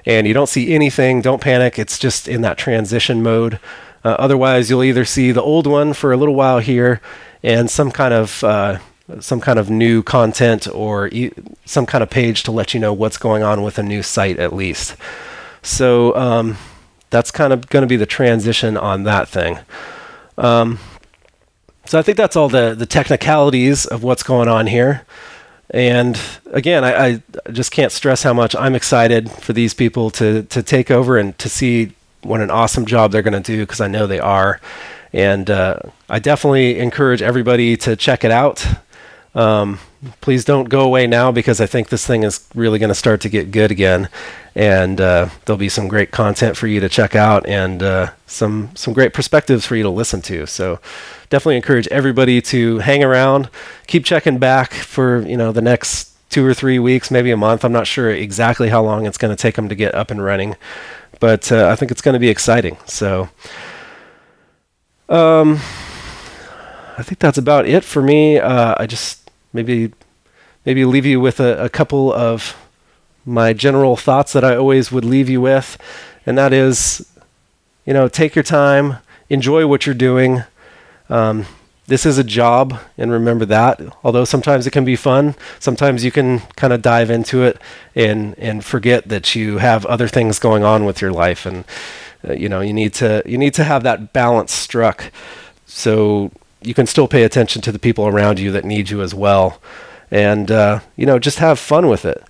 and 0.06 0.28
you 0.28 0.34
don't 0.36 0.50
see 0.50 0.76
anything, 0.76 1.22
don't 1.22 1.42
panic. 1.42 1.80
It's 1.80 1.98
just 1.98 2.28
in 2.28 2.42
that 2.42 2.60
transition 2.60 3.24
mode. 3.24 3.60
Uh, 4.04 4.16
otherwise, 4.20 4.70
you'll 4.70 4.84
either 4.84 5.06
see 5.06 5.32
the 5.32 5.42
old 5.42 5.66
one 5.66 5.94
for 5.94 6.14
a 6.14 6.18
little 6.18 6.36
while 6.36 6.60
here 6.60 7.02
and 7.42 7.70
some 7.70 7.92
kind 7.92 8.14
of 8.14 8.44
uh, 8.44 8.78
some 9.20 9.40
kind 9.40 9.58
of 9.58 9.70
new 9.70 10.04
content 10.04 10.68
or 10.74 11.08
e- 11.08 11.32
some 11.66 11.86
kind 11.86 12.04
of 12.04 12.10
page 12.10 12.44
to 12.44 12.52
let 12.52 12.74
you 12.74 12.80
know 12.80 12.94
what's 12.94 13.18
going 13.18 13.42
on 13.42 13.64
with 13.64 13.80
a 13.80 13.84
new 13.84 14.04
site 14.04 14.38
at 14.38 14.54
least. 14.54 14.96
So 15.62 16.16
um, 16.16 16.58
that's 17.10 17.32
kind 17.32 17.54
of 17.54 17.68
going 17.70 17.82
to 17.82 17.88
be 17.88 17.96
the 17.96 18.06
transition 18.06 18.78
on 18.78 19.04
that 19.04 19.28
thing. 19.28 19.60
Um, 20.38 20.80
so 21.86 21.98
I 21.98 22.02
think 22.02 22.18
that's 22.18 22.36
all 22.36 22.50
the 22.50 22.76
the 22.76 22.86
technicalities 22.86 23.86
of 23.86 24.04
what's 24.04 24.24
going 24.24 24.48
on 24.48 24.68
here. 24.68 25.06
And 25.70 26.20
again, 26.52 26.84
I, 26.84 27.06
I 27.06 27.22
just 27.52 27.72
can't 27.72 27.92
stress 27.92 28.24
how 28.24 28.34
much 28.34 28.56
I'm 28.56 28.76
excited 28.76 29.30
for 29.30 29.54
these 29.54 29.74
people 29.74 30.10
to 30.12 30.44
to 30.44 30.64
take 30.64 30.92
over 30.92 31.18
and 31.18 31.38
to 31.40 31.50
see 31.50 31.94
what 32.22 32.42
an 32.42 32.52
awesome 32.52 32.86
job 32.86 33.12
they're 33.12 33.22
going 33.22 33.42
to 33.42 33.52
do 33.52 33.64
because 33.64 33.82
I 33.82 33.88
know 33.88 34.08
they 34.08 34.20
are. 34.20 34.60
And 35.14 35.50
uh, 35.50 35.80
I 36.10 36.20
definitely 36.20 36.80
encourage 36.80 37.22
everybody 37.22 37.78
to 37.78 37.96
check 37.96 38.24
it 38.24 38.32
out. 38.32 38.66
Um, 39.38 39.80
please 40.20 40.44
don't 40.44 40.68
go 40.68 40.82
away 40.82 41.06
now 41.06 41.32
because 41.32 41.62
I 41.62 41.68
think 41.68 41.90
this 41.90 42.06
thing 42.06 42.24
is 42.24 42.48
really 42.56 42.80
going 42.80 42.90
to 42.90 42.96
start 42.96 43.22
to 43.22 43.30
get 43.30 43.52
good 43.52 43.70
again, 43.70 44.10
and 44.56 45.00
uh, 45.00 45.30
there'll 45.46 45.60
be 45.60 45.70
some 45.70 45.88
great 45.88 46.10
content 46.10 46.58
for 46.58 46.66
you 46.66 46.80
to 46.80 46.90
check 46.90 47.16
out 47.16 47.46
and 47.46 47.84
uh, 47.84 48.10
some 48.26 48.72
some 48.74 48.96
great 48.96 49.14
perspectives 49.14 49.64
for 49.64 49.76
you 49.76 49.84
to 49.84 49.92
listen 49.92 50.24
to. 50.24 50.48
So 50.48 50.80
definitely 51.30 51.58
encourage 51.58 51.88
everybody 51.90 52.42
to 52.42 52.80
hang 52.80 53.04
around, 53.04 53.52
keep 53.86 54.04
checking 54.06 54.40
back 54.40 54.74
for 54.74 55.22
you 55.22 55.38
know 55.38 55.52
the 55.52 55.62
next 55.62 56.14
two 56.32 56.44
or 56.44 56.56
three 56.56 56.80
weeks, 56.80 57.12
maybe 57.12 57.30
a 57.30 57.38
month. 57.38 57.64
I'm 57.64 57.72
not 57.72 57.86
sure 57.86 58.10
exactly 58.10 58.70
how 58.70 58.82
long 58.82 59.06
it's 59.06 59.20
going 59.20 59.36
to 59.36 59.40
take 59.40 59.54
them 59.54 59.70
to 59.70 59.76
get 59.76 59.94
up 59.94 60.10
and 60.10 60.24
running, 60.24 60.56
but 61.20 61.52
uh, 61.52 61.68
I 61.68 61.76
think 61.76 61.92
it's 61.92 62.02
going 62.02 62.14
to 62.14 62.20
be 62.20 62.30
exciting. 62.30 62.78
So. 62.88 63.30
Um, 65.10 65.62
I 66.98 67.04
think 67.04 67.20
that's 67.20 67.38
about 67.38 67.66
it 67.66 67.86
for 67.86 68.02
me. 68.02 68.40
Uh, 68.40 68.76
I 68.78 68.88
just 68.88 69.27
maybe 69.58 69.92
maybe 70.66 70.86
leave 70.86 71.06
you 71.06 71.20
with 71.20 71.40
a, 71.40 71.64
a 71.64 71.70
couple 71.70 72.14
of 72.14 72.56
my 73.26 73.54
general 73.54 73.98
thoughts 73.98 74.34
that 74.34 74.44
I 74.44 74.56
always 74.56 74.92
would 74.92 75.04
leave 75.04 75.30
you 75.30 75.42
with, 75.42 75.78
and 76.26 76.38
that 76.38 76.54
is, 76.54 77.06
you 77.86 77.94
know, 77.94 78.08
take 78.08 78.36
your 78.36 78.44
time, 78.44 78.98
enjoy 79.30 79.66
what 79.66 79.86
you're 79.86 79.96
doing. 79.96 80.44
Um, 81.10 81.46
this 81.88 82.06
is 82.06 82.18
a 82.18 82.24
job, 82.24 82.80
and 82.98 83.12
remember 83.12 83.46
that. 83.46 83.82
Although 84.04 84.26
sometimes 84.26 84.68
it 84.68 84.72
can 84.72 84.86
be 84.86 84.96
fun, 84.96 85.36
sometimes 85.60 86.06
you 86.06 86.12
can 86.12 86.40
kind 86.56 86.74
of 86.74 86.82
dive 86.82 87.10
into 87.10 87.44
it 87.44 87.60
and 87.96 88.38
and 88.38 88.64
forget 88.64 89.08
that 89.08 89.36
you 89.36 89.58
have 89.58 89.86
other 89.88 90.08
things 90.08 90.38
going 90.38 90.64
on 90.64 90.86
with 90.86 91.02
your 91.02 91.12
life, 91.12 91.46
and 91.46 91.66
uh, 92.28 92.34
you 92.34 92.48
know 92.48 92.62
you 92.62 92.74
need 92.74 92.94
to 92.96 93.24
you 93.26 93.38
need 93.38 93.56
to 93.56 93.64
have 93.64 93.82
that 93.84 94.14
balance 94.14 94.54
struck. 94.54 95.12
So 95.66 96.32
you 96.62 96.74
can 96.74 96.88
still 96.88 97.08
pay 97.08 97.24
attention 97.24 97.62
to 97.64 97.72
the 97.72 97.80
people 97.80 98.08
around 98.08 98.40
you 98.40 98.52
that 98.52 98.66
need 98.66 98.90
you 98.90 99.02
as 99.02 99.14
well, 99.14 99.62
and 100.12 100.52
uh, 100.52 100.80
you 100.96 101.06
know 101.06 101.20
just 101.20 101.40
have 101.40 101.60
fun 101.60 101.88
with 101.88 102.06
it. 102.06 102.24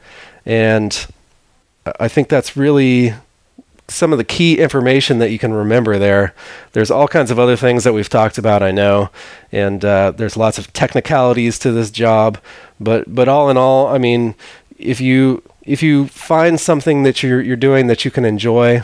And 0.46 1.08
I 2.00 2.08
think 2.08 2.30
that's 2.30 2.56
really 2.56 3.14
some 3.90 4.12
of 4.12 4.18
the 4.18 4.24
key 4.24 4.60
information 4.60 5.20
that 5.20 5.32
you 5.32 5.40
can 5.40 5.54
remember 5.54 5.98
there. 5.98 6.34
There's 6.74 6.92
all 6.92 7.08
kinds 7.08 7.32
of 7.32 7.40
other 7.40 7.56
things 7.56 7.84
that 7.86 7.94
we've 7.94 8.10
talked 8.10 8.38
about, 8.38 8.62
I 8.62 8.72
know, 8.72 9.10
and 9.52 9.84
uh, 9.84 10.12
there's 10.12 10.36
lots 10.36 10.58
of 10.58 10.72
technicalities 10.74 11.58
to 11.60 11.72
this 11.72 11.92
job. 11.92 12.38
But 12.80 13.14
but 13.14 13.28
all 13.28 13.50
in 13.50 13.58
all, 13.58 13.88
I 13.88 13.98
mean, 13.98 14.36
if 14.78 15.00
you 15.02 15.42
if 15.64 15.82
you 15.82 16.08
find 16.08 16.60
something 16.60 17.04
that 17.04 17.24
you're 17.24 17.42
you're 17.42 17.56
doing 17.56 17.88
that 17.88 18.06
you 18.06 18.12
can 18.12 18.26
enjoy, 18.26 18.84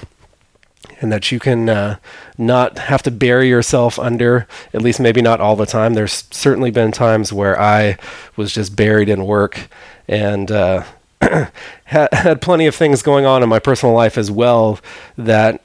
and 1.03 1.11
that 1.11 1.31
you 1.31 1.39
can 1.39 1.69
uh, 1.69 1.97
not 2.37 2.79
have 2.79 3.03
to 3.03 3.11
bury 3.11 3.49
yourself 3.49 3.99
under, 3.99 4.47
at 4.73 4.81
least 4.81 4.99
maybe 4.99 5.21
not 5.21 5.39
all 5.41 5.55
the 5.55 5.65
time. 5.65 5.93
There's 5.93 6.23
certainly 6.31 6.71
been 6.71 6.91
times 6.91 7.31
where 7.31 7.59
I 7.59 7.97
was 8.35 8.53
just 8.53 8.75
buried 8.75 9.09
in 9.09 9.25
work 9.25 9.67
and 10.07 10.49
uh, 10.49 10.83
had 11.85 12.41
plenty 12.41 12.65
of 12.65 12.75
things 12.75 13.01
going 13.01 13.25
on 13.25 13.43
in 13.43 13.49
my 13.49 13.59
personal 13.59 13.93
life 13.93 14.17
as 14.17 14.31
well 14.31 14.79
that 15.17 15.61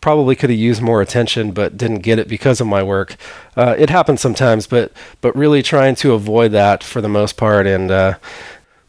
probably 0.00 0.36
could 0.36 0.50
have 0.50 0.58
used 0.58 0.80
more 0.80 1.02
attention 1.02 1.50
but 1.52 1.76
didn't 1.76 1.98
get 1.98 2.18
it 2.18 2.28
because 2.28 2.60
of 2.60 2.66
my 2.66 2.82
work. 2.82 3.16
Uh, 3.56 3.74
it 3.76 3.90
happens 3.90 4.20
sometimes, 4.20 4.66
but 4.66 4.92
but 5.20 5.34
really 5.36 5.62
trying 5.62 5.94
to 5.96 6.12
avoid 6.12 6.52
that 6.52 6.84
for 6.84 7.00
the 7.00 7.08
most 7.08 7.36
part 7.36 7.66
and 7.66 7.90
uh, 7.90 8.14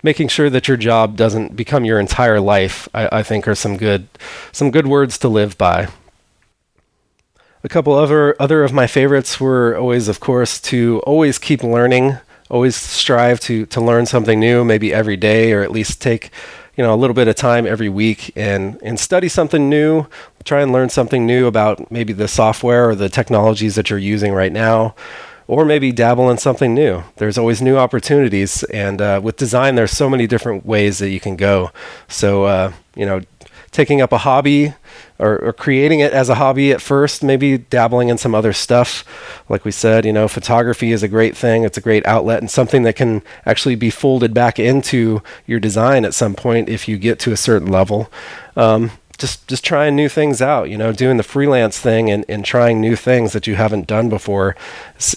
making 0.04 0.28
sure 0.30 0.50
that 0.50 0.68
your 0.68 0.78
job 0.78 1.16
doesn't 1.16 1.56
become 1.56 1.86
your 1.86 2.00
entire 2.00 2.40
life, 2.40 2.88
I, 2.94 3.20
I, 3.20 3.24
think 3.24 3.48
are 3.48 3.56
some 3.56 3.78
good 3.78 4.08
some 4.52 4.72
good 4.72 4.88
words 4.88 5.18
to 5.20 5.28
live 5.28 5.58
by. 5.58 5.90
A 7.64 7.70
couple 7.70 7.94
other 7.94 8.36
other 8.42 8.64
of 8.64 8.74
my 8.74 8.88
favorites 8.88 9.40
were 9.40 9.76
always, 9.76 10.08
of 10.08 10.20
course, 10.20 10.60
to 10.62 11.02
always 11.06 11.38
keep 11.38 11.64
learning, 11.64 12.18
always 12.50 12.76
strive 12.76 13.40
to 13.42 13.66
to 13.68 13.82
learn 13.82 14.06
something 14.06 14.40
new, 14.40 14.64
maybe 14.64 14.94
every 14.94 15.18
day, 15.18 15.52
or 15.52 15.62
at 15.62 15.72
least 15.72 16.02
take 16.02 16.32
you 16.78 16.84
know 16.84 16.94
a 16.94 16.98
little 16.98 17.14
bit 17.14 17.28
of 17.28 17.36
time 17.36 17.68
every 17.68 17.90
week 17.90 18.32
and 18.38 18.80
and 18.82 19.00
study 19.00 19.28
something 19.28 19.70
new 19.70 20.08
try 20.44 20.62
and 20.62 20.72
learn 20.72 20.90
something 20.90 21.26
new 21.26 21.48
about 21.48 21.92
maybe 21.92 22.14
the 22.14 22.28
software 22.28 22.90
or 22.90 22.96
the 22.96 23.10
technologies 23.10 23.76
that 23.76 23.90
you're 23.90 24.00
using 24.00 24.34
right 24.34 24.52
now, 24.52 24.96
or 25.50 25.66
maybe 25.66 25.92
dabble 25.92 26.30
in 26.30 26.38
something 26.38 26.76
new. 26.76 27.04
There's 27.16 27.36
always 27.36 27.60
new 27.60 27.76
opportunities, 27.76 28.62
and 28.66 29.02
uh, 29.02 29.20
with 29.22 29.36
design, 29.36 29.74
there's 29.74 29.90
so 29.90 30.08
many 30.08 30.28
different 30.28 30.64
ways 30.64 31.00
that 31.00 31.10
you 31.10 31.20
can 31.20 31.36
go. 31.36 31.72
So, 32.08 32.44
uh, 32.44 32.74
you 32.96 33.04
know, 33.04 33.22
taking 33.72 34.00
up 34.00 34.12
a 34.12 34.20
hobby 34.20 34.76
or, 35.18 35.40
or, 35.40 35.54
creating 35.54 36.02
it 36.02 36.14
as 36.14 36.30
a 36.30 36.36
hobby 36.36 36.72
at 36.72 36.82
first, 36.82 37.24
maybe 37.24 37.58
dabbling 37.58 38.10
in 38.10 38.18
some 38.20 38.36
other 38.36 38.54
stuff. 38.54 39.04
Like 39.50 39.66
we 39.66 39.72
said, 39.72 40.06
you 40.06 40.14
know, 40.14 40.28
photography 40.28 40.92
is 40.92 41.02
a 41.02 41.08
great 41.08 41.36
thing. 41.36 41.64
It's 41.64 41.78
a 41.78 41.82
great 41.82 42.06
outlet 42.06 42.42
and 42.42 42.50
something 42.50 42.84
that 42.84 42.96
can 42.96 43.24
actually 43.46 43.76
be 43.76 43.90
folded 43.90 44.36
back 44.36 44.60
into 44.60 45.22
your 45.48 45.60
design 45.60 46.06
at 46.06 46.14
some 46.14 46.36
point 46.36 46.70
if 46.70 46.88
you 46.88 46.98
get 46.98 47.20
to 47.20 47.32
a 47.32 47.38
certain 47.38 47.68
level. 47.68 48.12
Um, 48.56 48.92
just 49.20 49.48
just 49.48 49.64
trying 49.64 49.96
new 49.96 50.10
things 50.10 50.42
out 50.42 50.70
you 50.70 50.78
know 50.78 50.92
doing 50.92 51.18
the 51.18 51.24
freelance 51.24 51.80
thing 51.80 52.10
and, 52.10 52.26
and 52.28 52.46
trying 52.46 52.82
new 52.82 52.96
things 52.96 53.34
that 53.34 53.48
you 53.48 53.56
haven't 53.56 53.88
done 53.88 54.10
before 54.10 54.56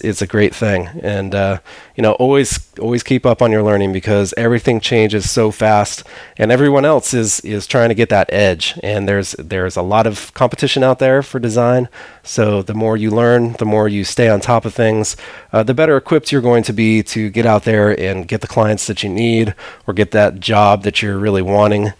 is 0.02 0.22
a 0.22 0.26
great 0.26 0.54
thing. 0.54 0.88
And 1.02 1.34
uh, 1.34 1.58
you 1.96 2.02
know 2.02 2.12
always 2.12 2.68
always 2.78 3.02
keep 3.02 3.26
up 3.26 3.42
on 3.42 3.50
your 3.50 3.62
learning 3.62 3.92
because 3.92 4.32
everything 4.36 4.80
changes 4.80 5.30
so 5.30 5.50
fast 5.50 6.04
and 6.36 6.52
everyone 6.52 6.84
else 6.84 7.14
is 7.14 7.40
is 7.40 7.66
trying 7.66 7.88
to 7.88 7.94
get 7.94 8.08
that 8.10 8.32
edge. 8.32 8.78
And 8.82 9.08
there's 9.08 9.32
there's 9.38 9.76
a 9.76 9.82
lot 9.82 10.06
of 10.06 10.32
competition 10.34 10.82
out 10.82 10.98
there 10.98 11.22
for 11.22 11.38
design. 11.38 11.88
So 12.22 12.62
the 12.62 12.74
more 12.74 12.96
you 12.96 13.10
learn 13.10 13.54
the 13.54 13.64
more 13.64 13.88
you 13.88 14.04
stay 14.04 14.28
on 14.28 14.40
top 14.40 14.64
of 14.64 14.74
things 14.74 15.16
uh, 15.52 15.62
the 15.62 15.74
better 15.74 15.96
equipped 15.96 16.32
you're 16.32 16.40
going 16.40 16.62
to 16.64 16.72
be 16.72 17.02
to 17.02 17.30
get 17.30 17.46
out 17.46 17.64
there 17.64 17.98
and 17.98 18.28
get 18.28 18.40
the 18.40 18.46
clients 18.46 18.86
that 18.86 19.02
you 19.02 19.08
need 19.08 19.54
or 19.86 19.94
get 19.94 20.12
that 20.12 20.40
job 20.40 20.82
that 20.82 21.02
you're 21.02 21.18
really 21.18 21.42
wanting 21.42 21.92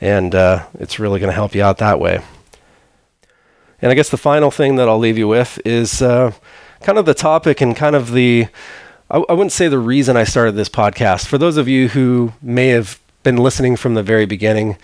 and 0.00 0.34
uh, 0.34 0.66
it's 0.78 0.98
really 0.98 1.20
going 1.20 1.30
to 1.30 1.34
help 1.34 1.54
you 1.54 1.62
out 1.62 1.78
that 1.78 2.00
way. 2.00 2.22
And 3.82 3.90
I 3.90 3.94
guess 3.94 4.10
the 4.10 4.16
final 4.16 4.50
thing 4.50 4.76
that 4.76 4.88
I'll 4.88 4.98
leave 4.98 5.18
you 5.18 5.28
with 5.28 5.58
is 5.64 6.02
uh, 6.02 6.32
kind 6.80 6.98
of 6.98 7.06
the 7.06 7.14
topic 7.14 7.60
and 7.60 7.74
kind 7.74 7.96
of 7.96 8.12
the, 8.12 8.48
I, 9.10 9.18
I 9.28 9.32
wouldn't 9.32 9.52
say 9.52 9.68
the 9.68 9.78
reason 9.78 10.16
I 10.16 10.24
started 10.24 10.52
this 10.52 10.68
podcast. 10.68 11.26
For 11.26 11.38
those 11.38 11.56
of 11.56 11.68
you 11.68 11.88
who 11.88 12.32
may 12.42 12.68
have 12.68 13.00
been 13.22 13.36
listening 13.36 13.76
from 13.76 13.94
the 13.94 14.02
very 14.02 14.26
beginning, 14.26 14.76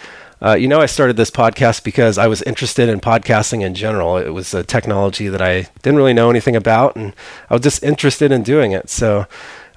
uh, 0.42 0.54
you 0.54 0.68
know, 0.68 0.80
I 0.80 0.86
started 0.86 1.16
this 1.16 1.30
podcast 1.30 1.82
because 1.82 2.18
I 2.18 2.26
was 2.26 2.42
interested 2.42 2.88
in 2.88 3.00
podcasting 3.00 3.62
in 3.62 3.74
general. 3.74 4.18
It 4.18 4.30
was 4.30 4.52
a 4.52 4.62
technology 4.62 5.28
that 5.28 5.40
I 5.40 5.68
didn't 5.82 5.96
really 5.96 6.12
know 6.12 6.28
anything 6.28 6.54
about, 6.54 6.94
and 6.94 7.14
I 7.48 7.54
was 7.54 7.62
just 7.62 7.82
interested 7.82 8.32
in 8.32 8.42
doing 8.42 8.72
it. 8.72 8.90
So 8.90 9.26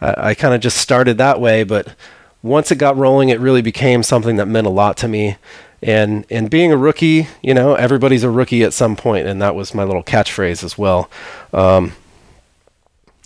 uh, 0.01 0.15
I 0.17 0.34
kind 0.34 0.53
of 0.53 0.60
just 0.60 0.77
started 0.77 1.17
that 1.17 1.39
way. 1.39 1.63
But 1.63 1.96
once 2.41 2.72
it 2.72 2.77
got 2.77 2.98
rolling, 2.98 3.29
it 3.29 3.39
really 3.39 3.62
became 3.62 4.03
something 4.03 4.38
that 4.38 4.46
meant 4.48 4.67
a 4.67 4.72
lot 4.72 4.98
to 4.98 5.08
me. 5.08 5.38
And 5.81 6.25
and 6.29 6.50
being 6.50 6.72
a 6.72 6.77
rookie, 6.77 7.27
you 7.41 7.53
know, 7.53 7.75
everybody's 7.75 8.24
a 8.24 8.29
rookie 8.29 8.63
at 8.63 8.74
some 8.74 8.96
point, 8.96 9.27
and 9.27 9.41
that 9.41 9.55
was 9.55 9.74
my 9.74 9.84
little 9.84 10.03
catchphrase 10.03 10.63
as 10.63 10.77
well. 10.77 11.10
Um, 11.53 11.93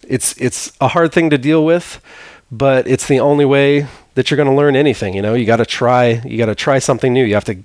it's 0.07 0.39
it's 0.39 0.71
a 0.79 0.89
hard 0.89 1.11
thing 1.11 1.29
to 1.31 1.37
deal 1.37 1.65
with, 1.65 1.99
but 2.51 2.87
it's 2.87 3.07
the 3.07 3.19
only 3.19 3.45
way 3.45 3.87
that 4.15 4.29
you're 4.29 4.35
going 4.35 4.49
to 4.49 4.55
learn 4.55 4.75
anything. 4.75 5.15
You 5.15 5.23
know, 5.23 5.33
you 5.33 5.45
got 5.45 5.57
to 5.57 5.65
try. 5.65 6.21
You 6.25 6.37
got 6.37 6.47
to 6.47 6.55
try 6.55 6.77
something 6.79 7.11
new. 7.11 7.25
You 7.25 7.33
have 7.33 7.45
to 7.45 7.57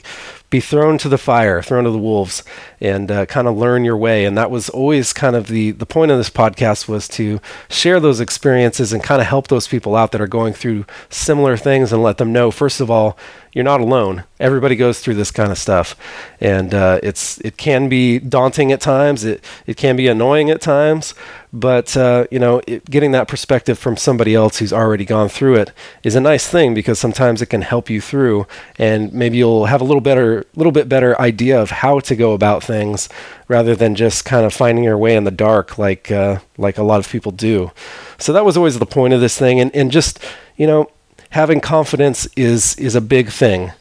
be 0.51 0.61
thrown 0.61 0.97
to 0.99 1.09
the 1.09 1.19
fire, 1.19 1.63
thrown 1.63 1.85
to 1.85 1.91
the 1.91 1.99
wolves, 1.99 2.43
and 2.81 3.11
uh, 3.11 3.27
kind 3.27 3.47
of 3.47 3.57
learn 3.57 3.85
your 3.85 3.97
way. 3.97 4.25
And 4.25 4.37
that 4.39 4.51
was 4.51 4.69
always 4.69 5.13
kind 5.13 5.37
of 5.37 5.49
the 5.49 5.73
the 5.73 5.87
point 5.87 6.11
of 6.11 6.19
this 6.19 6.31
podcast 6.31 6.89
was 6.89 7.09
to 7.09 7.41
share 7.69 8.01
those 8.01 8.21
experiences 8.21 8.93
and 8.93 9.03
kind 9.03 9.21
of 9.21 9.27
help 9.27 9.49
those 9.49 9.69
people 9.69 9.95
out 9.95 10.13
that 10.13 10.21
are 10.21 10.27
going 10.27 10.55
through 10.55 10.87
similar 11.11 11.57
things 11.57 11.93
and 11.93 12.03
let 12.03 12.19
them 12.19 12.33
know 12.33 12.51
first 12.51 12.81
of 12.81 12.91
all 12.91 13.19
you're 13.53 13.65
not 13.65 13.81
alone. 13.81 14.25
Everybody 14.39 14.77
goes 14.77 15.01
through 15.01 15.15
this 15.15 15.31
kind 15.31 15.51
of 15.51 15.59
stuff, 15.59 15.97
and 16.41 16.73
uh, 16.73 17.01
it's 17.03 17.39
it 17.39 17.57
can 17.57 17.89
be 17.89 18.19
daunting 18.19 18.71
at 18.73 18.81
times. 18.81 19.25
It 19.25 19.43
it 19.67 19.77
can 19.77 19.97
be 19.97 20.07
annoying 20.07 20.51
at 20.51 20.61
times, 20.61 21.15
but 21.53 21.97
uh, 21.97 22.27
you 22.31 22.39
know, 22.39 22.61
it, 22.67 22.85
getting 22.89 23.13
that 23.13 23.27
perspective 23.27 23.79
from 23.79 23.97
somebody 23.97 24.35
else 24.35 24.59
who's 24.59 24.73
already 24.73 25.05
gone 25.05 25.29
through 25.29 25.57
it 25.57 25.73
is 26.05 26.15
a 26.15 26.21
nice 26.21 26.47
thing 26.47 26.75
because 26.75 26.99
sometimes 26.99 27.43
it 27.43 27.47
can 27.47 27.63
help 27.63 27.91
you 27.91 28.01
through, 28.01 28.47
and 28.79 29.13
maybe 29.13 29.39
you'll 29.39 29.67
have 29.67 29.81
a 29.81 29.85
little 29.85 30.03
better 30.03 30.38
little 30.55 30.73
bit 30.73 30.89
better 30.89 31.21
idea 31.21 31.61
of 31.61 31.71
how 31.71 32.01
to 32.01 32.17
go 32.17 32.33
about 32.33 32.63
things 32.63 33.09
rather 33.49 33.75
than 33.75 33.95
just 33.95 34.25
kind 34.25 34.45
of 34.45 34.53
finding 34.53 34.85
your 34.85 34.99
way 34.99 35.17
in 35.17 35.25
the 35.25 35.31
dark 35.31 35.79
like 35.79 36.11
uh, 36.11 36.39
like 36.57 36.79
a 36.79 36.83
lot 36.83 37.01
of 37.01 37.09
people 37.09 37.33
do. 37.33 37.71
So 38.19 38.33
that 38.33 38.45
was 38.45 38.57
always 38.57 38.79
the 38.79 38.87
point 38.87 39.15
of 39.15 39.21
this 39.21 39.39
thing, 39.39 39.61
and 39.61 39.75
and 39.75 39.91
just 39.91 40.19
you 40.57 40.67
know 40.67 40.91
having 41.31 41.61
confidence 41.61 42.27
is 42.37 42.75
is 42.77 42.95
a 42.95 43.01
big 43.01 43.31
thing 43.31 43.73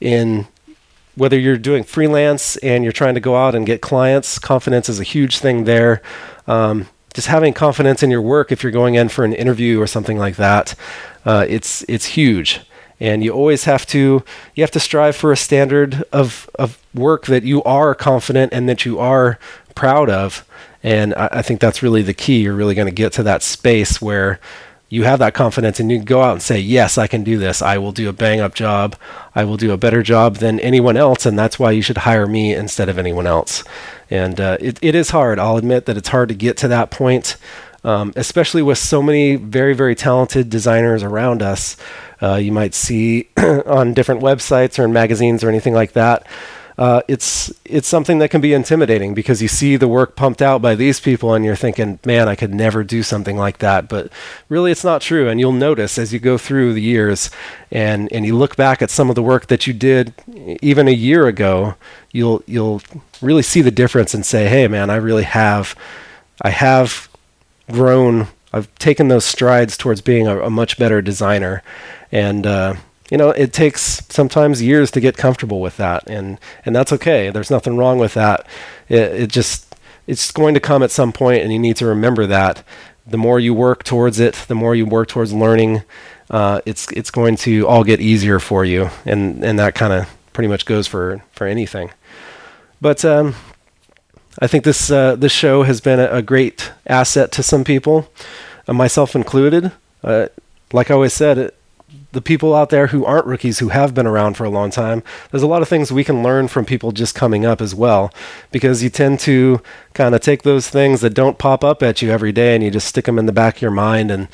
in 0.00 0.46
whether 1.16 1.38
you're 1.38 1.58
doing 1.58 1.84
freelance 1.84 2.56
and 2.58 2.84
you're 2.84 2.92
trying 2.92 3.14
to 3.14 3.20
go 3.20 3.36
out 3.36 3.54
and 3.54 3.66
get 3.66 3.82
clients 3.82 4.38
confidence 4.38 4.88
is 4.88 5.00
a 5.00 5.04
huge 5.04 5.38
thing 5.38 5.64
there. 5.64 6.00
Um, 6.46 6.88
just 7.14 7.26
having 7.26 7.52
confidence 7.52 8.02
in 8.02 8.10
your 8.10 8.22
work 8.22 8.52
if 8.52 8.62
you're 8.62 8.72
going 8.72 8.94
in 8.94 9.08
for 9.08 9.24
an 9.24 9.32
interview 9.32 9.80
or 9.80 9.86
something 9.86 10.16
like 10.16 10.36
that 10.36 10.74
uh, 11.24 11.44
it's 11.48 11.84
it's 11.88 12.06
huge 12.06 12.60
and 13.00 13.24
you 13.24 13.32
always 13.32 13.64
have 13.64 13.86
to 13.86 14.22
you 14.54 14.62
have 14.62 14.70
to 14.70 14.80
strive 14.80 15.16
for 15.16 15.32
a 15.32 15.36
standard 15.36 16.04
of 16.12 16.48
of 16.56 16.78
work 16.94 17.26
that 17.26 17.42
you 17.42 17.62
are 17.64 17.94
confident 17.94 18.52
and 18.52 18.68
that 18.68 18.84
you 18.84 18.98
are 18.98 19.38
proud 19.74 20.10
of 20.10 20.44
and 20.82 21.14
I, 21.14 21.28
I 21.32 21.42
think 21.42 21.60
that's 21.60 21.82
really 21.82 22.02
the 22.02 22.14
key 22.14 22.42
you're 22.42 22.54
really 22.54 22.74
going 22.74 22.88
to 22.88 22.92
get 22.94 23.12
to 23.14 23.22
that 23.24 23.42
space 23.42 24.00
where 24.00 24.38
you 24.92 25.04
have 25.04 25.20
that 25.20 25.34
confidence 25.34 25.78
and 25.78 25.90
you 25.90 25.98
can 25.98 26.04
go 26.04 26.20
out 26.20 26.32
and 26.32 26.42
say, 26.42 26.58
Yes, 26.58 26.98
I 26.98 27.06
can 27.06 27.22
do 27.22 27.38
this. 27.38 27.62
I 27.62 27.78
will 27.78 27.92
do 27.92 28.08
a 28.08 28.12
bang 28.12 28.40
up 28.40 28.54
job. 28.54 28.96
I 29.34 29.44
will 29.44 29.56
do 29.56 29.72
a 29.72 29.76
better 29.76 30.02
job 30.02 30.36
than 30.36 30.58
anyone 30.60 30.96
else. 30.96 31.24
And 31.24 31.38
that's 31.38 31.58
why 31.58 31.70
you 31.70 31.80
should 31.80 31.98
hire 31.98 32.26
me 32.26 32.52
instead 32.52 32.88
of 32.88 32.98
anyone 32.98 33.26
else. 33.26 33.62
And 34.10 34.40
uh, 34.40 34.58
it, 34.60 34.80
it 34.82 34.96
is 34.96 35.10
hard. 35.10 35.38
I'll 35.38 35.56
admit 35.56 35.86
that 35.86 35.96
it's 35.96 36.08
hard 36.08 36.28
to 36.28 36.34
get 36.34 36.56
to 36.58 36.68
that 36.68 36.90
point, 36.90 37.36
um, 37.84 38.12
especially 38.16 38.62
with 38.62 38.78
so 38.78 39.02
many 39.02 39.36
very, 39.36 39.74
very 39.74 39.94
talented 39.94 40.50
designers 40.50 41.02
around 41.02 41.42
us. 41.42 41.76
Uh, 42.22 42.36
you 42.36 42.52
might 42.52 42.74
see 42.74 43.28
on 43.36 43.94
different 43.94 44.20
websites 44.20 44.78
or 44.78 44.84
in 44.84 44.92
magazines 44.92 45.42
or 45.42 45.48
anything 45.48 45.74
like 45.74 45.92
that 45.92 46.26
uh, 46.80 47.02
it's 47.08 47.52
it's 47.66 47.86
something 47.86 48.20
that 48.20 48.30
can 48.30 48.40
be 48.40 48.54
intimidating 48.54 49.12
because 49.12 49.42
you 49.42 49.48
see 49.48 49.76
the 49.76 49.86
work 49.86 50.16
pumped 50.16 50.40
out 50.40 50.62
by 50.62 50.74
these 50.74 50.98
people 50.98 51.34
and 51.34 51.44
you're 51.44 51.54
thinking, 51.54 51.98
man, 52.06 52.26
I 52.26 52.34
could 52.34 52.54
never 52.54 52.82
do 52.82 53.02
something 53.02 53.36
like 53.36 53.58
that. 53.58 53.86
But 53.86 54.10
really, 54.48 54.72
it's 54.72 54.82
not 54.82 55.02
true. 55.02 55.28
And 55.28 55.38
you'll 55.38 55.52
notice 55.52 55.98
as 55.98 56.10
you 56.14 56.18
go 56.18 56.38
through 56.38 56.72
the 56.72 56.80
years 56.80 57.30
and 57.70 58.10
and 58.10 58.24
you 58.24 58.34
look 58.34 58.56
back 58.56 58.80
at 58.80 58.88
some 58.88 59.10
of 59.10 59.14
the 59.14 59.22
work 59.22 59.48
that 59.48 59.66
you 59.66 59.74
did 59.74 60.14
even 60.62 60.88
a 60.88 60.92
year 60.92 61.26
ago, 61.26 61.74
you'll 62.12 62.42
you'll 62.46 62.80
really 63.20 63.42
see 63.42 63.60
the 63.60 63.70
difference 63.70 64.14
and 64.14 64.24
say, 64.24 64.48
hey, 64.48 64.66
man, 64.66 64.88
I 64.88 64.96
really 64.96 65.24
have 65.24 65.76
I 66.40 66.48
have 66.48 67.09
grown. 67.72 68.28
I've 68.52 68.72
taken 68.76 69.08
those 69.08 69.24
strides 69.24 69.76
towards 69.76 70.00
being 70.00 70.26
a, 70.26 70.40
a 70.40 70.50
much 70.50 70.78
better 70.78 71.00
designer, 71.00 71.62
and 72.10 72.46
uh, 72.46 72.74
you 73.10 73.16
know, 73.16 73.30
it 73.30 73.52
takes 73.52 74.06
sometimes 74.08 74.62
years 74.62 74.90
to 74.92 75.00
get 75.00 75.16
comfortable 75.16 75.60
with 75.60 75.76
that, 75.76 76.08
and 76.08 76.38
and 76.64 76.74
that's 76.74 76.92
okay. 76.92 77.30
There's 77.30 77.50
nothing 77.50 77.76
wrong 77.76 77.98
with 77.98 78.14
that. 78.14 78.46
It, 78.88 79.22
it 79.22 79.30
just 79.30 79.74
it's 80.06 80.30
going 80.30 80.54
to 80.54 80.60
come 80.60 80.82
at 80.82 80.90
some 80.90 81.12
point, 81.12 81.42
and 81.42 81.52
you 81.52 81.58
need 81.58 81.76
to 81.76 81.86
remember 81.86 82.26
that. 82.26 82.64
The 83.06 83.18
more 83.18 83.40
you 83.40 83.52
work 83.52 83.82
towards 83.82 84.20
it, 84.20 84.34
the 84.46 84.54
more 84.54 84.76
you 84.76 84.86
work 84.86 85.08
towards 85.08 85.32
learning, 85.32 85.82
uh, 86.30 86.60
it's 86.64 86.90
it's 86.92 87.10
going 87.10 87.36
to 87.36 87.66
all 87.66 87.82
get 87.82 88.00
easier 88.00 88.38
for 88.38 88.64
you, 88.64 88.90
and 89.04 89.44
and 89.44 89.58
that 89.58 89.74
kind 89.74 89.92
of 89.92 90.08
pretty 90.32 90.48
much 90.48 90.64
goes 90.64 90.86
for 90.86 91.22
for 91.32 91.46
anything. 91.46 91.90
But 92.80 93.04
um, 93.04 93.34
I 94.40 94.46
think 94.46 94.64
this 94.64 94.90
uh, 94.90 95.16
this 95.16 95.32
show 95.32 95.64
has 95.64 95.80
been 95.80 96.00
a, 96.00 96.22
great 96.22 96.72
asset 96.86 97.30
to 97.32 97.42
some 97.42 97.62
people, 97.62 98.10
uh, 98.66 98.72
myself 98.72 99.14
included. 99.14 99.72
Uh, 100.02 100.28
like 100.72 100.90
I 100.90 100.94
always 100.94 101.12
said, 101.12 101.36
it, 101.36 101.56
the 102.12 102.20
people 102.22 102.54
out 102.54 102.70
there 102.70 102.88
who 102.88 103.04
aren't 103.04 103.26
rookies 103.26 103.58
who 103.58 103.68
have 103.68 103.94
been 103.94 104.06
around 104.06 104.36
for 104.36 104.44
a 104.44 104.50
long 104.50 104.70
time 104.70 105.02
there's 105.30 105.42
a 105.42 105.46
lot 105.46 105.62
of 105.62 105.68
things 105.68 105.92
we 105.92 106.04
can 106.04 106.22
learn 106.22 106.48
from 106.48 106.64
people 106.64 106.92
just 106.92 107.14
coming 107.14 107.44
up 107.44 107.60
as 107.60 107.74
well 107.74 108.12
because 108.50 108.82
you 108.82 108.90
tend 108.90 109.18
to 109.20 109.60
kind 109.94 110.14
of 110.14 110.20
take 110.20 110.42
those 110.42 110.68
things 110.68 111.00
that 111.00 111.14
don't 111.14 111.38
pop 111.38 111.62
up 111.64 111.82
at 111.82 112.00
you 112.00 112.10
every 112.10 112.32
day 112.32 112.54
and 112.54 112.64
you 112.64 112.70
just 112.70 112.86
stick 112.86 113.04
them 113.04 113.18
in 113.18 113.26
the 113.26 113.32
back 113.32 113.56
of 113.56 113.62
your 113.62 113.70
mind 113.70 114.10
and 114.10 114.28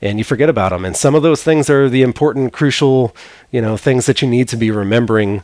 and 0.00 0.18
you 0.18 0.24
forget 0.24 0.48
about 0.48 0.70
them 0.70 0.84
and 0.84 0.96
some 0.96 1.14
of 1.14 1.22
those 1.22 1.42
things 1.42 1.68
are 1.70 1.88
the 1.88 2.02
important 2.02 2.52
crucial 2.52 3.14
you 3.50 3.60
know 3.60 3.76
things 3.76 4.06
that 4.06 4.22
you 4.22 4.28
need 4.28 4.48
to 4.48 4.56
be 4.56 4.70
remembering 4.70 5.42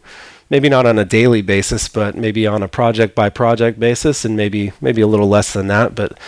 maybe 0.51 0.69
not 0.69 0.87
on 0.87 0.99
a 0.99 1.05
daily 1.05 1.43
basis 1.43 1.89
but 1.89 2.17
maybe 2.17 2.47
on 2.47 2.63
a 2.63 2.69
project 2.69 3.15
by 3.15 3.29
project 3.29 3.79
basis 3.79 4.25
and 4.25 4.37
maybe 4.37 4.73
maybe 4.81 5.01
a 5.01 5.07
little 5.07 5.29
less 5.29 5.53
than 5.53 5.67
that 5.67 5.95
but 5.95 6.19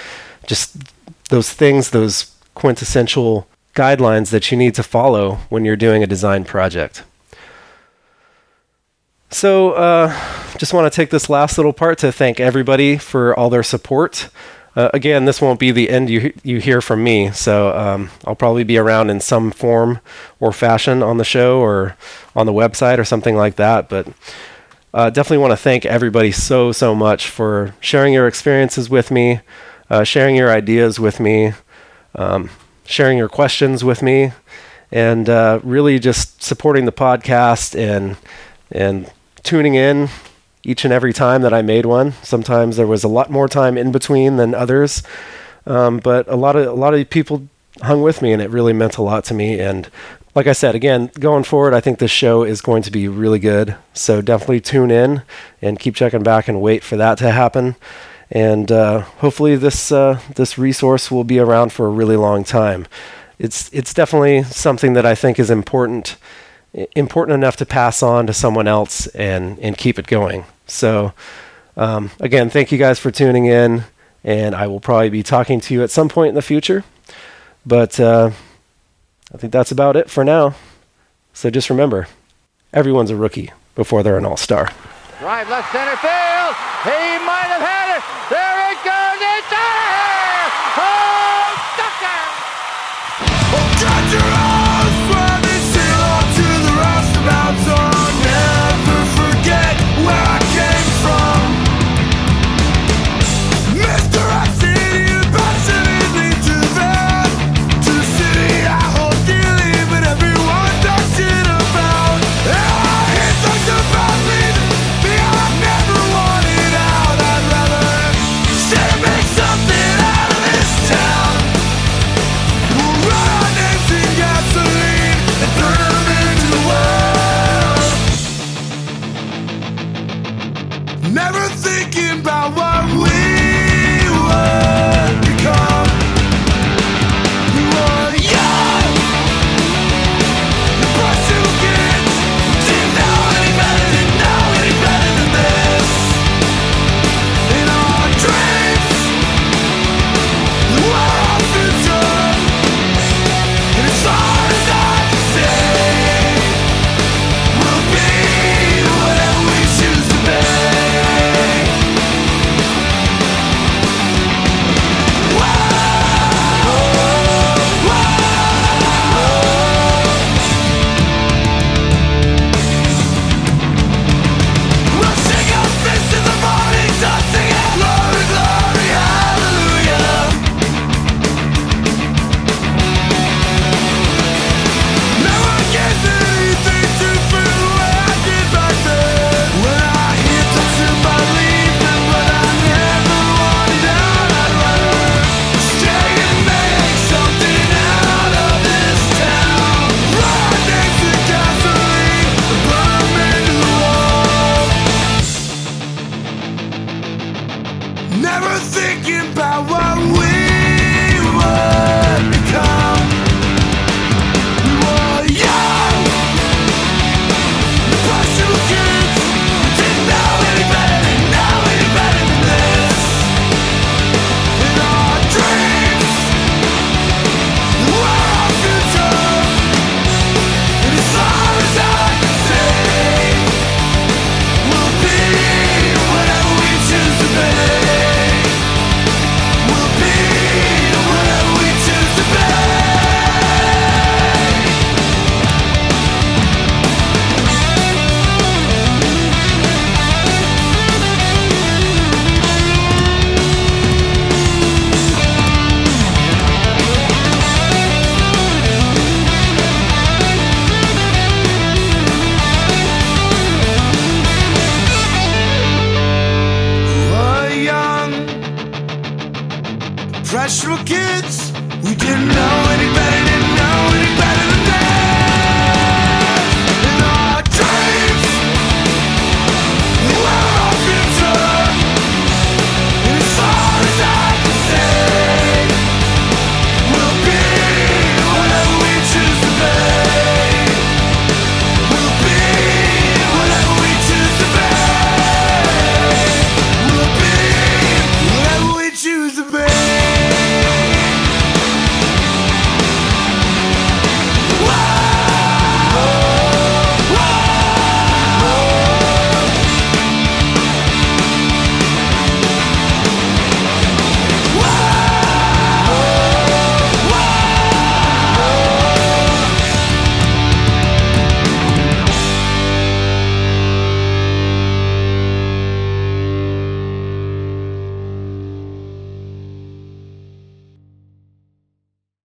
just 0.46 0.76
those 1.28 1.52
things 1.52 1.90
those 1.90 2.34
quintessential 2.54 3.46
guidelines 3.74 4.30
that 4.30 4.50
you 4.50 4.58
need 4.58 4.74
to 4.74 4.82
follow 4.82 5.36
when 5.48 5.64
you're 5.64 5.76
doing 5.76 6.02
a 6.02 6.06
design 6.06 6.44
project. 6.44 7.02
So, 9.30 9.72
uh, 9.72 10.08
just 10.58 10.74
want 10.74 10.92
to 10.92 10.94
take 10.94 11.10
this 11.10 11.30
last 11.30 11.56
little 11.56 11.72
part 11.72 11.98
to 11.98 12.10
thank 12.10 12.40
everybody 12.40 12.98
for 12.98 13.34
all 13.38 13.48
their 13.48 13.62
support. 13.62 14.28
Uh, 14.76 14.88
again, 14.94 15.24
this 15.24 15.40
won't 15.40 15.58
be 15.58 15.72
the 15.72 15.90
end 15.90 16.08
you 16.08 16.32
you 16.44 16.58
hear 16.58 16.80
from 16.80 17.02
me, 17.02 17.30
so 17.32 17.76
um, 17.76 18.10
I'll 18.24 18.36
probably 18.36 18.62
be 18.62 18.78
around 18.78 19.10
in 19.10 19.20
some 19.20 19.50
form 19.50 20.00
or 20.38 20.52
fashion 20.52 21.02
on 21.02 21.18
the 21.18 21.24
show 21.24 21.58
or 21.58 21.96
on 22.36 22.46
the 22.46 22.52
website 22.52 22.98
or 22.98 23.04
something 23.04 23.36
like 23.36 23.56
that. 23.56 23.88
But 23.88 24.06
uh, 24.94 25.10
definitely 25.10 25.38
want 25.38 25.52
to 25.52 25.56
thank 25.56 25.84
everybody 25.84 26.32
so, 26.32 26.72
so 26.72 26.94
much 26.94 27.28
for 27.28 27.74
sharing 27.80 28.12
your 28.12 28.26
experiences 28.26 28.88
with 28.88 29.10
me, 29.10 29.40
uh, 29.88 30.04
sharing 30.04 30.36
your 30.36 30.50
ideas 30.50 30.98
with 30.98 31.20
me, 31.20 31.52
um, 32.14 32.50
sharing 32.84 33.18
your 33.18 33.28
questions 33.28 33.84
with 33.84 34.02
me, 34.02 34.32
and 34.92 35.28
uh, 35.28 35.60
really 35.62 35.98
just 35.98 36.42
supporting 36.42 36.84
the 36.84 36.92
podcast 36.92 37.78
and 37.78 38.16
and 38.70 39.12
tuning 39.42 39.74
in 39.74 40.08
each 40.62 40.84
and 40.84 40.92
every 40.92 41.12
time 41.12 41.42
that 41.42 41.54
I 41.54 41.62
made 41.62 41.86
one. 41.86 42.12
Sometimes 42.22 42.76
there 42.76 42.86
was 42.86 43.04
a 43.04 43.08
lot 43.08 43.30
more 43.30 43.48
time 43.48 43.78
in 43.78 43.92
between 43.92 44.36
than 44.36 44.54
others, 44.54 45.02
um, 45.66 45.98
but 45.98 46.28
a 46.28 46.36
lot 46.36 46.56
of 46.56 46.66
a 46.66 46.72
lot 46.72 46.94
of 46.94 47.10
people 47.10 47.48
hung 47.82 48.02
with 48.02 48.22
me, 48.22 48.32
and 48.32 48.42
it 48.42 48.50
really 48.50 48.72
meant 48.72 48.98
a 48.98 49.02
lot 49.02 49.24
to 49.24 49.34
me. 49.34 49.58
And 49.58 49.88
like 50.34 50.46
I 50.46 50.52
said, 50.52 50.74
again, 50.74 51.10
going 51.18 51.44
forward, 51.44 51.74
I 51.74 51.80
think 51.80 51.98
this 51.98 52.10
show 52.10 52.44
is 52.44 52.60
going 52.60 52.82
to 52.82 52.90
be 52.90 53.08
really 53.08 53.38
good. 53.38 53.76
So 53.94 54.20
definitely 54.20 54.60
tune 54.60 54.90
in 54.90 55.22
and 55.60 55.78
keep 55.78 55.96
checking 55.96 56.22
back 56.22 56.46
and 56.46 56.60
wait 56.60 56.84
for 56.84 56.96
that 56.96 57.18
to 57.18 57.30
happen. 57.30 57.76
And 58.30 58.70
uh, 58.70 59.00
hopefully, 59.00 59.56
this 59.56 59.90
uh, 59.90 60.20
this 60.36 60.56
resource 60.56 61.10
will 61.10 61.24
be 61.24 61.38
around 61.38 61.72
for 61.72 61.86
a 61.86 61.90
really 61.90 62.16
long 62.16 62.44
time. 62.44 62.86
It's 63.38 63.72
it's 63.72 63.92
definitely 63.92 64.44
something 64.44 64.92
that 64.92 65.06
I 65.06 65.14
think 65.14 65.38
is 65.38 65.50
important 65.50 66.16
important 66.72 67.34
enough 67.34 67.56
to 67.56 67.66
pass 67.66 68.02
on 68.02 68.26
to 68.26 68.32
someone 68.32 68.68
else 68.68 69.06
and 69.08 69.58
and 69.58 69.76
keep 69.76 69.98
it 69.98 70.06
going. 70.06 70.44
So 70.66 71.12
um, 71.76 72.10
again, 72.20 72.50
thank 72.50 72.72
you 72.72 72.78
guys 72.78 72.98
for 72.98 73.10
tuning 73.10 73.46
in, 73.46 73.84
and 74.24 74.54
I 74.54 74.66
will 74.66 74.80
probably 74.80 75.10
be 75.10 75.22
talking 75.22 75.60
to 75.60 75.74
you 75.74 75.82
at 75.82 75.90
some 75.90 76.08
point 76.08 76.30
in 76.30 76.34
the 76.34 76.42
future. 76.42 76.84
But 77.66 77.98
uh, 77.98 78.30
I 79.32 79.38
think 79.38 79.52
that's 79.52 79.70
about 79.72 79.96
it 79.96 80.10
for 80.10 80.24
now. 80.24 80.54
So 81.32 81.50
just 81.50 81.70
remember, 81.70 82.08
everyone's 82.72 83.10
a 83.10 83.16
rookie 83.16 83.52
before 83.74 84.02
they're 84.02 84.18
an 84.18 84.26
all 84.26 84.36
star. 84.36 84.70
Drive 85.18 85.48
left 85.48 85.72
center 85.72 85.96
field. 85.96 86.54
He 86.84 87.18
might 87.24 87.48
have 87.48 87.60
had 87.60 87.79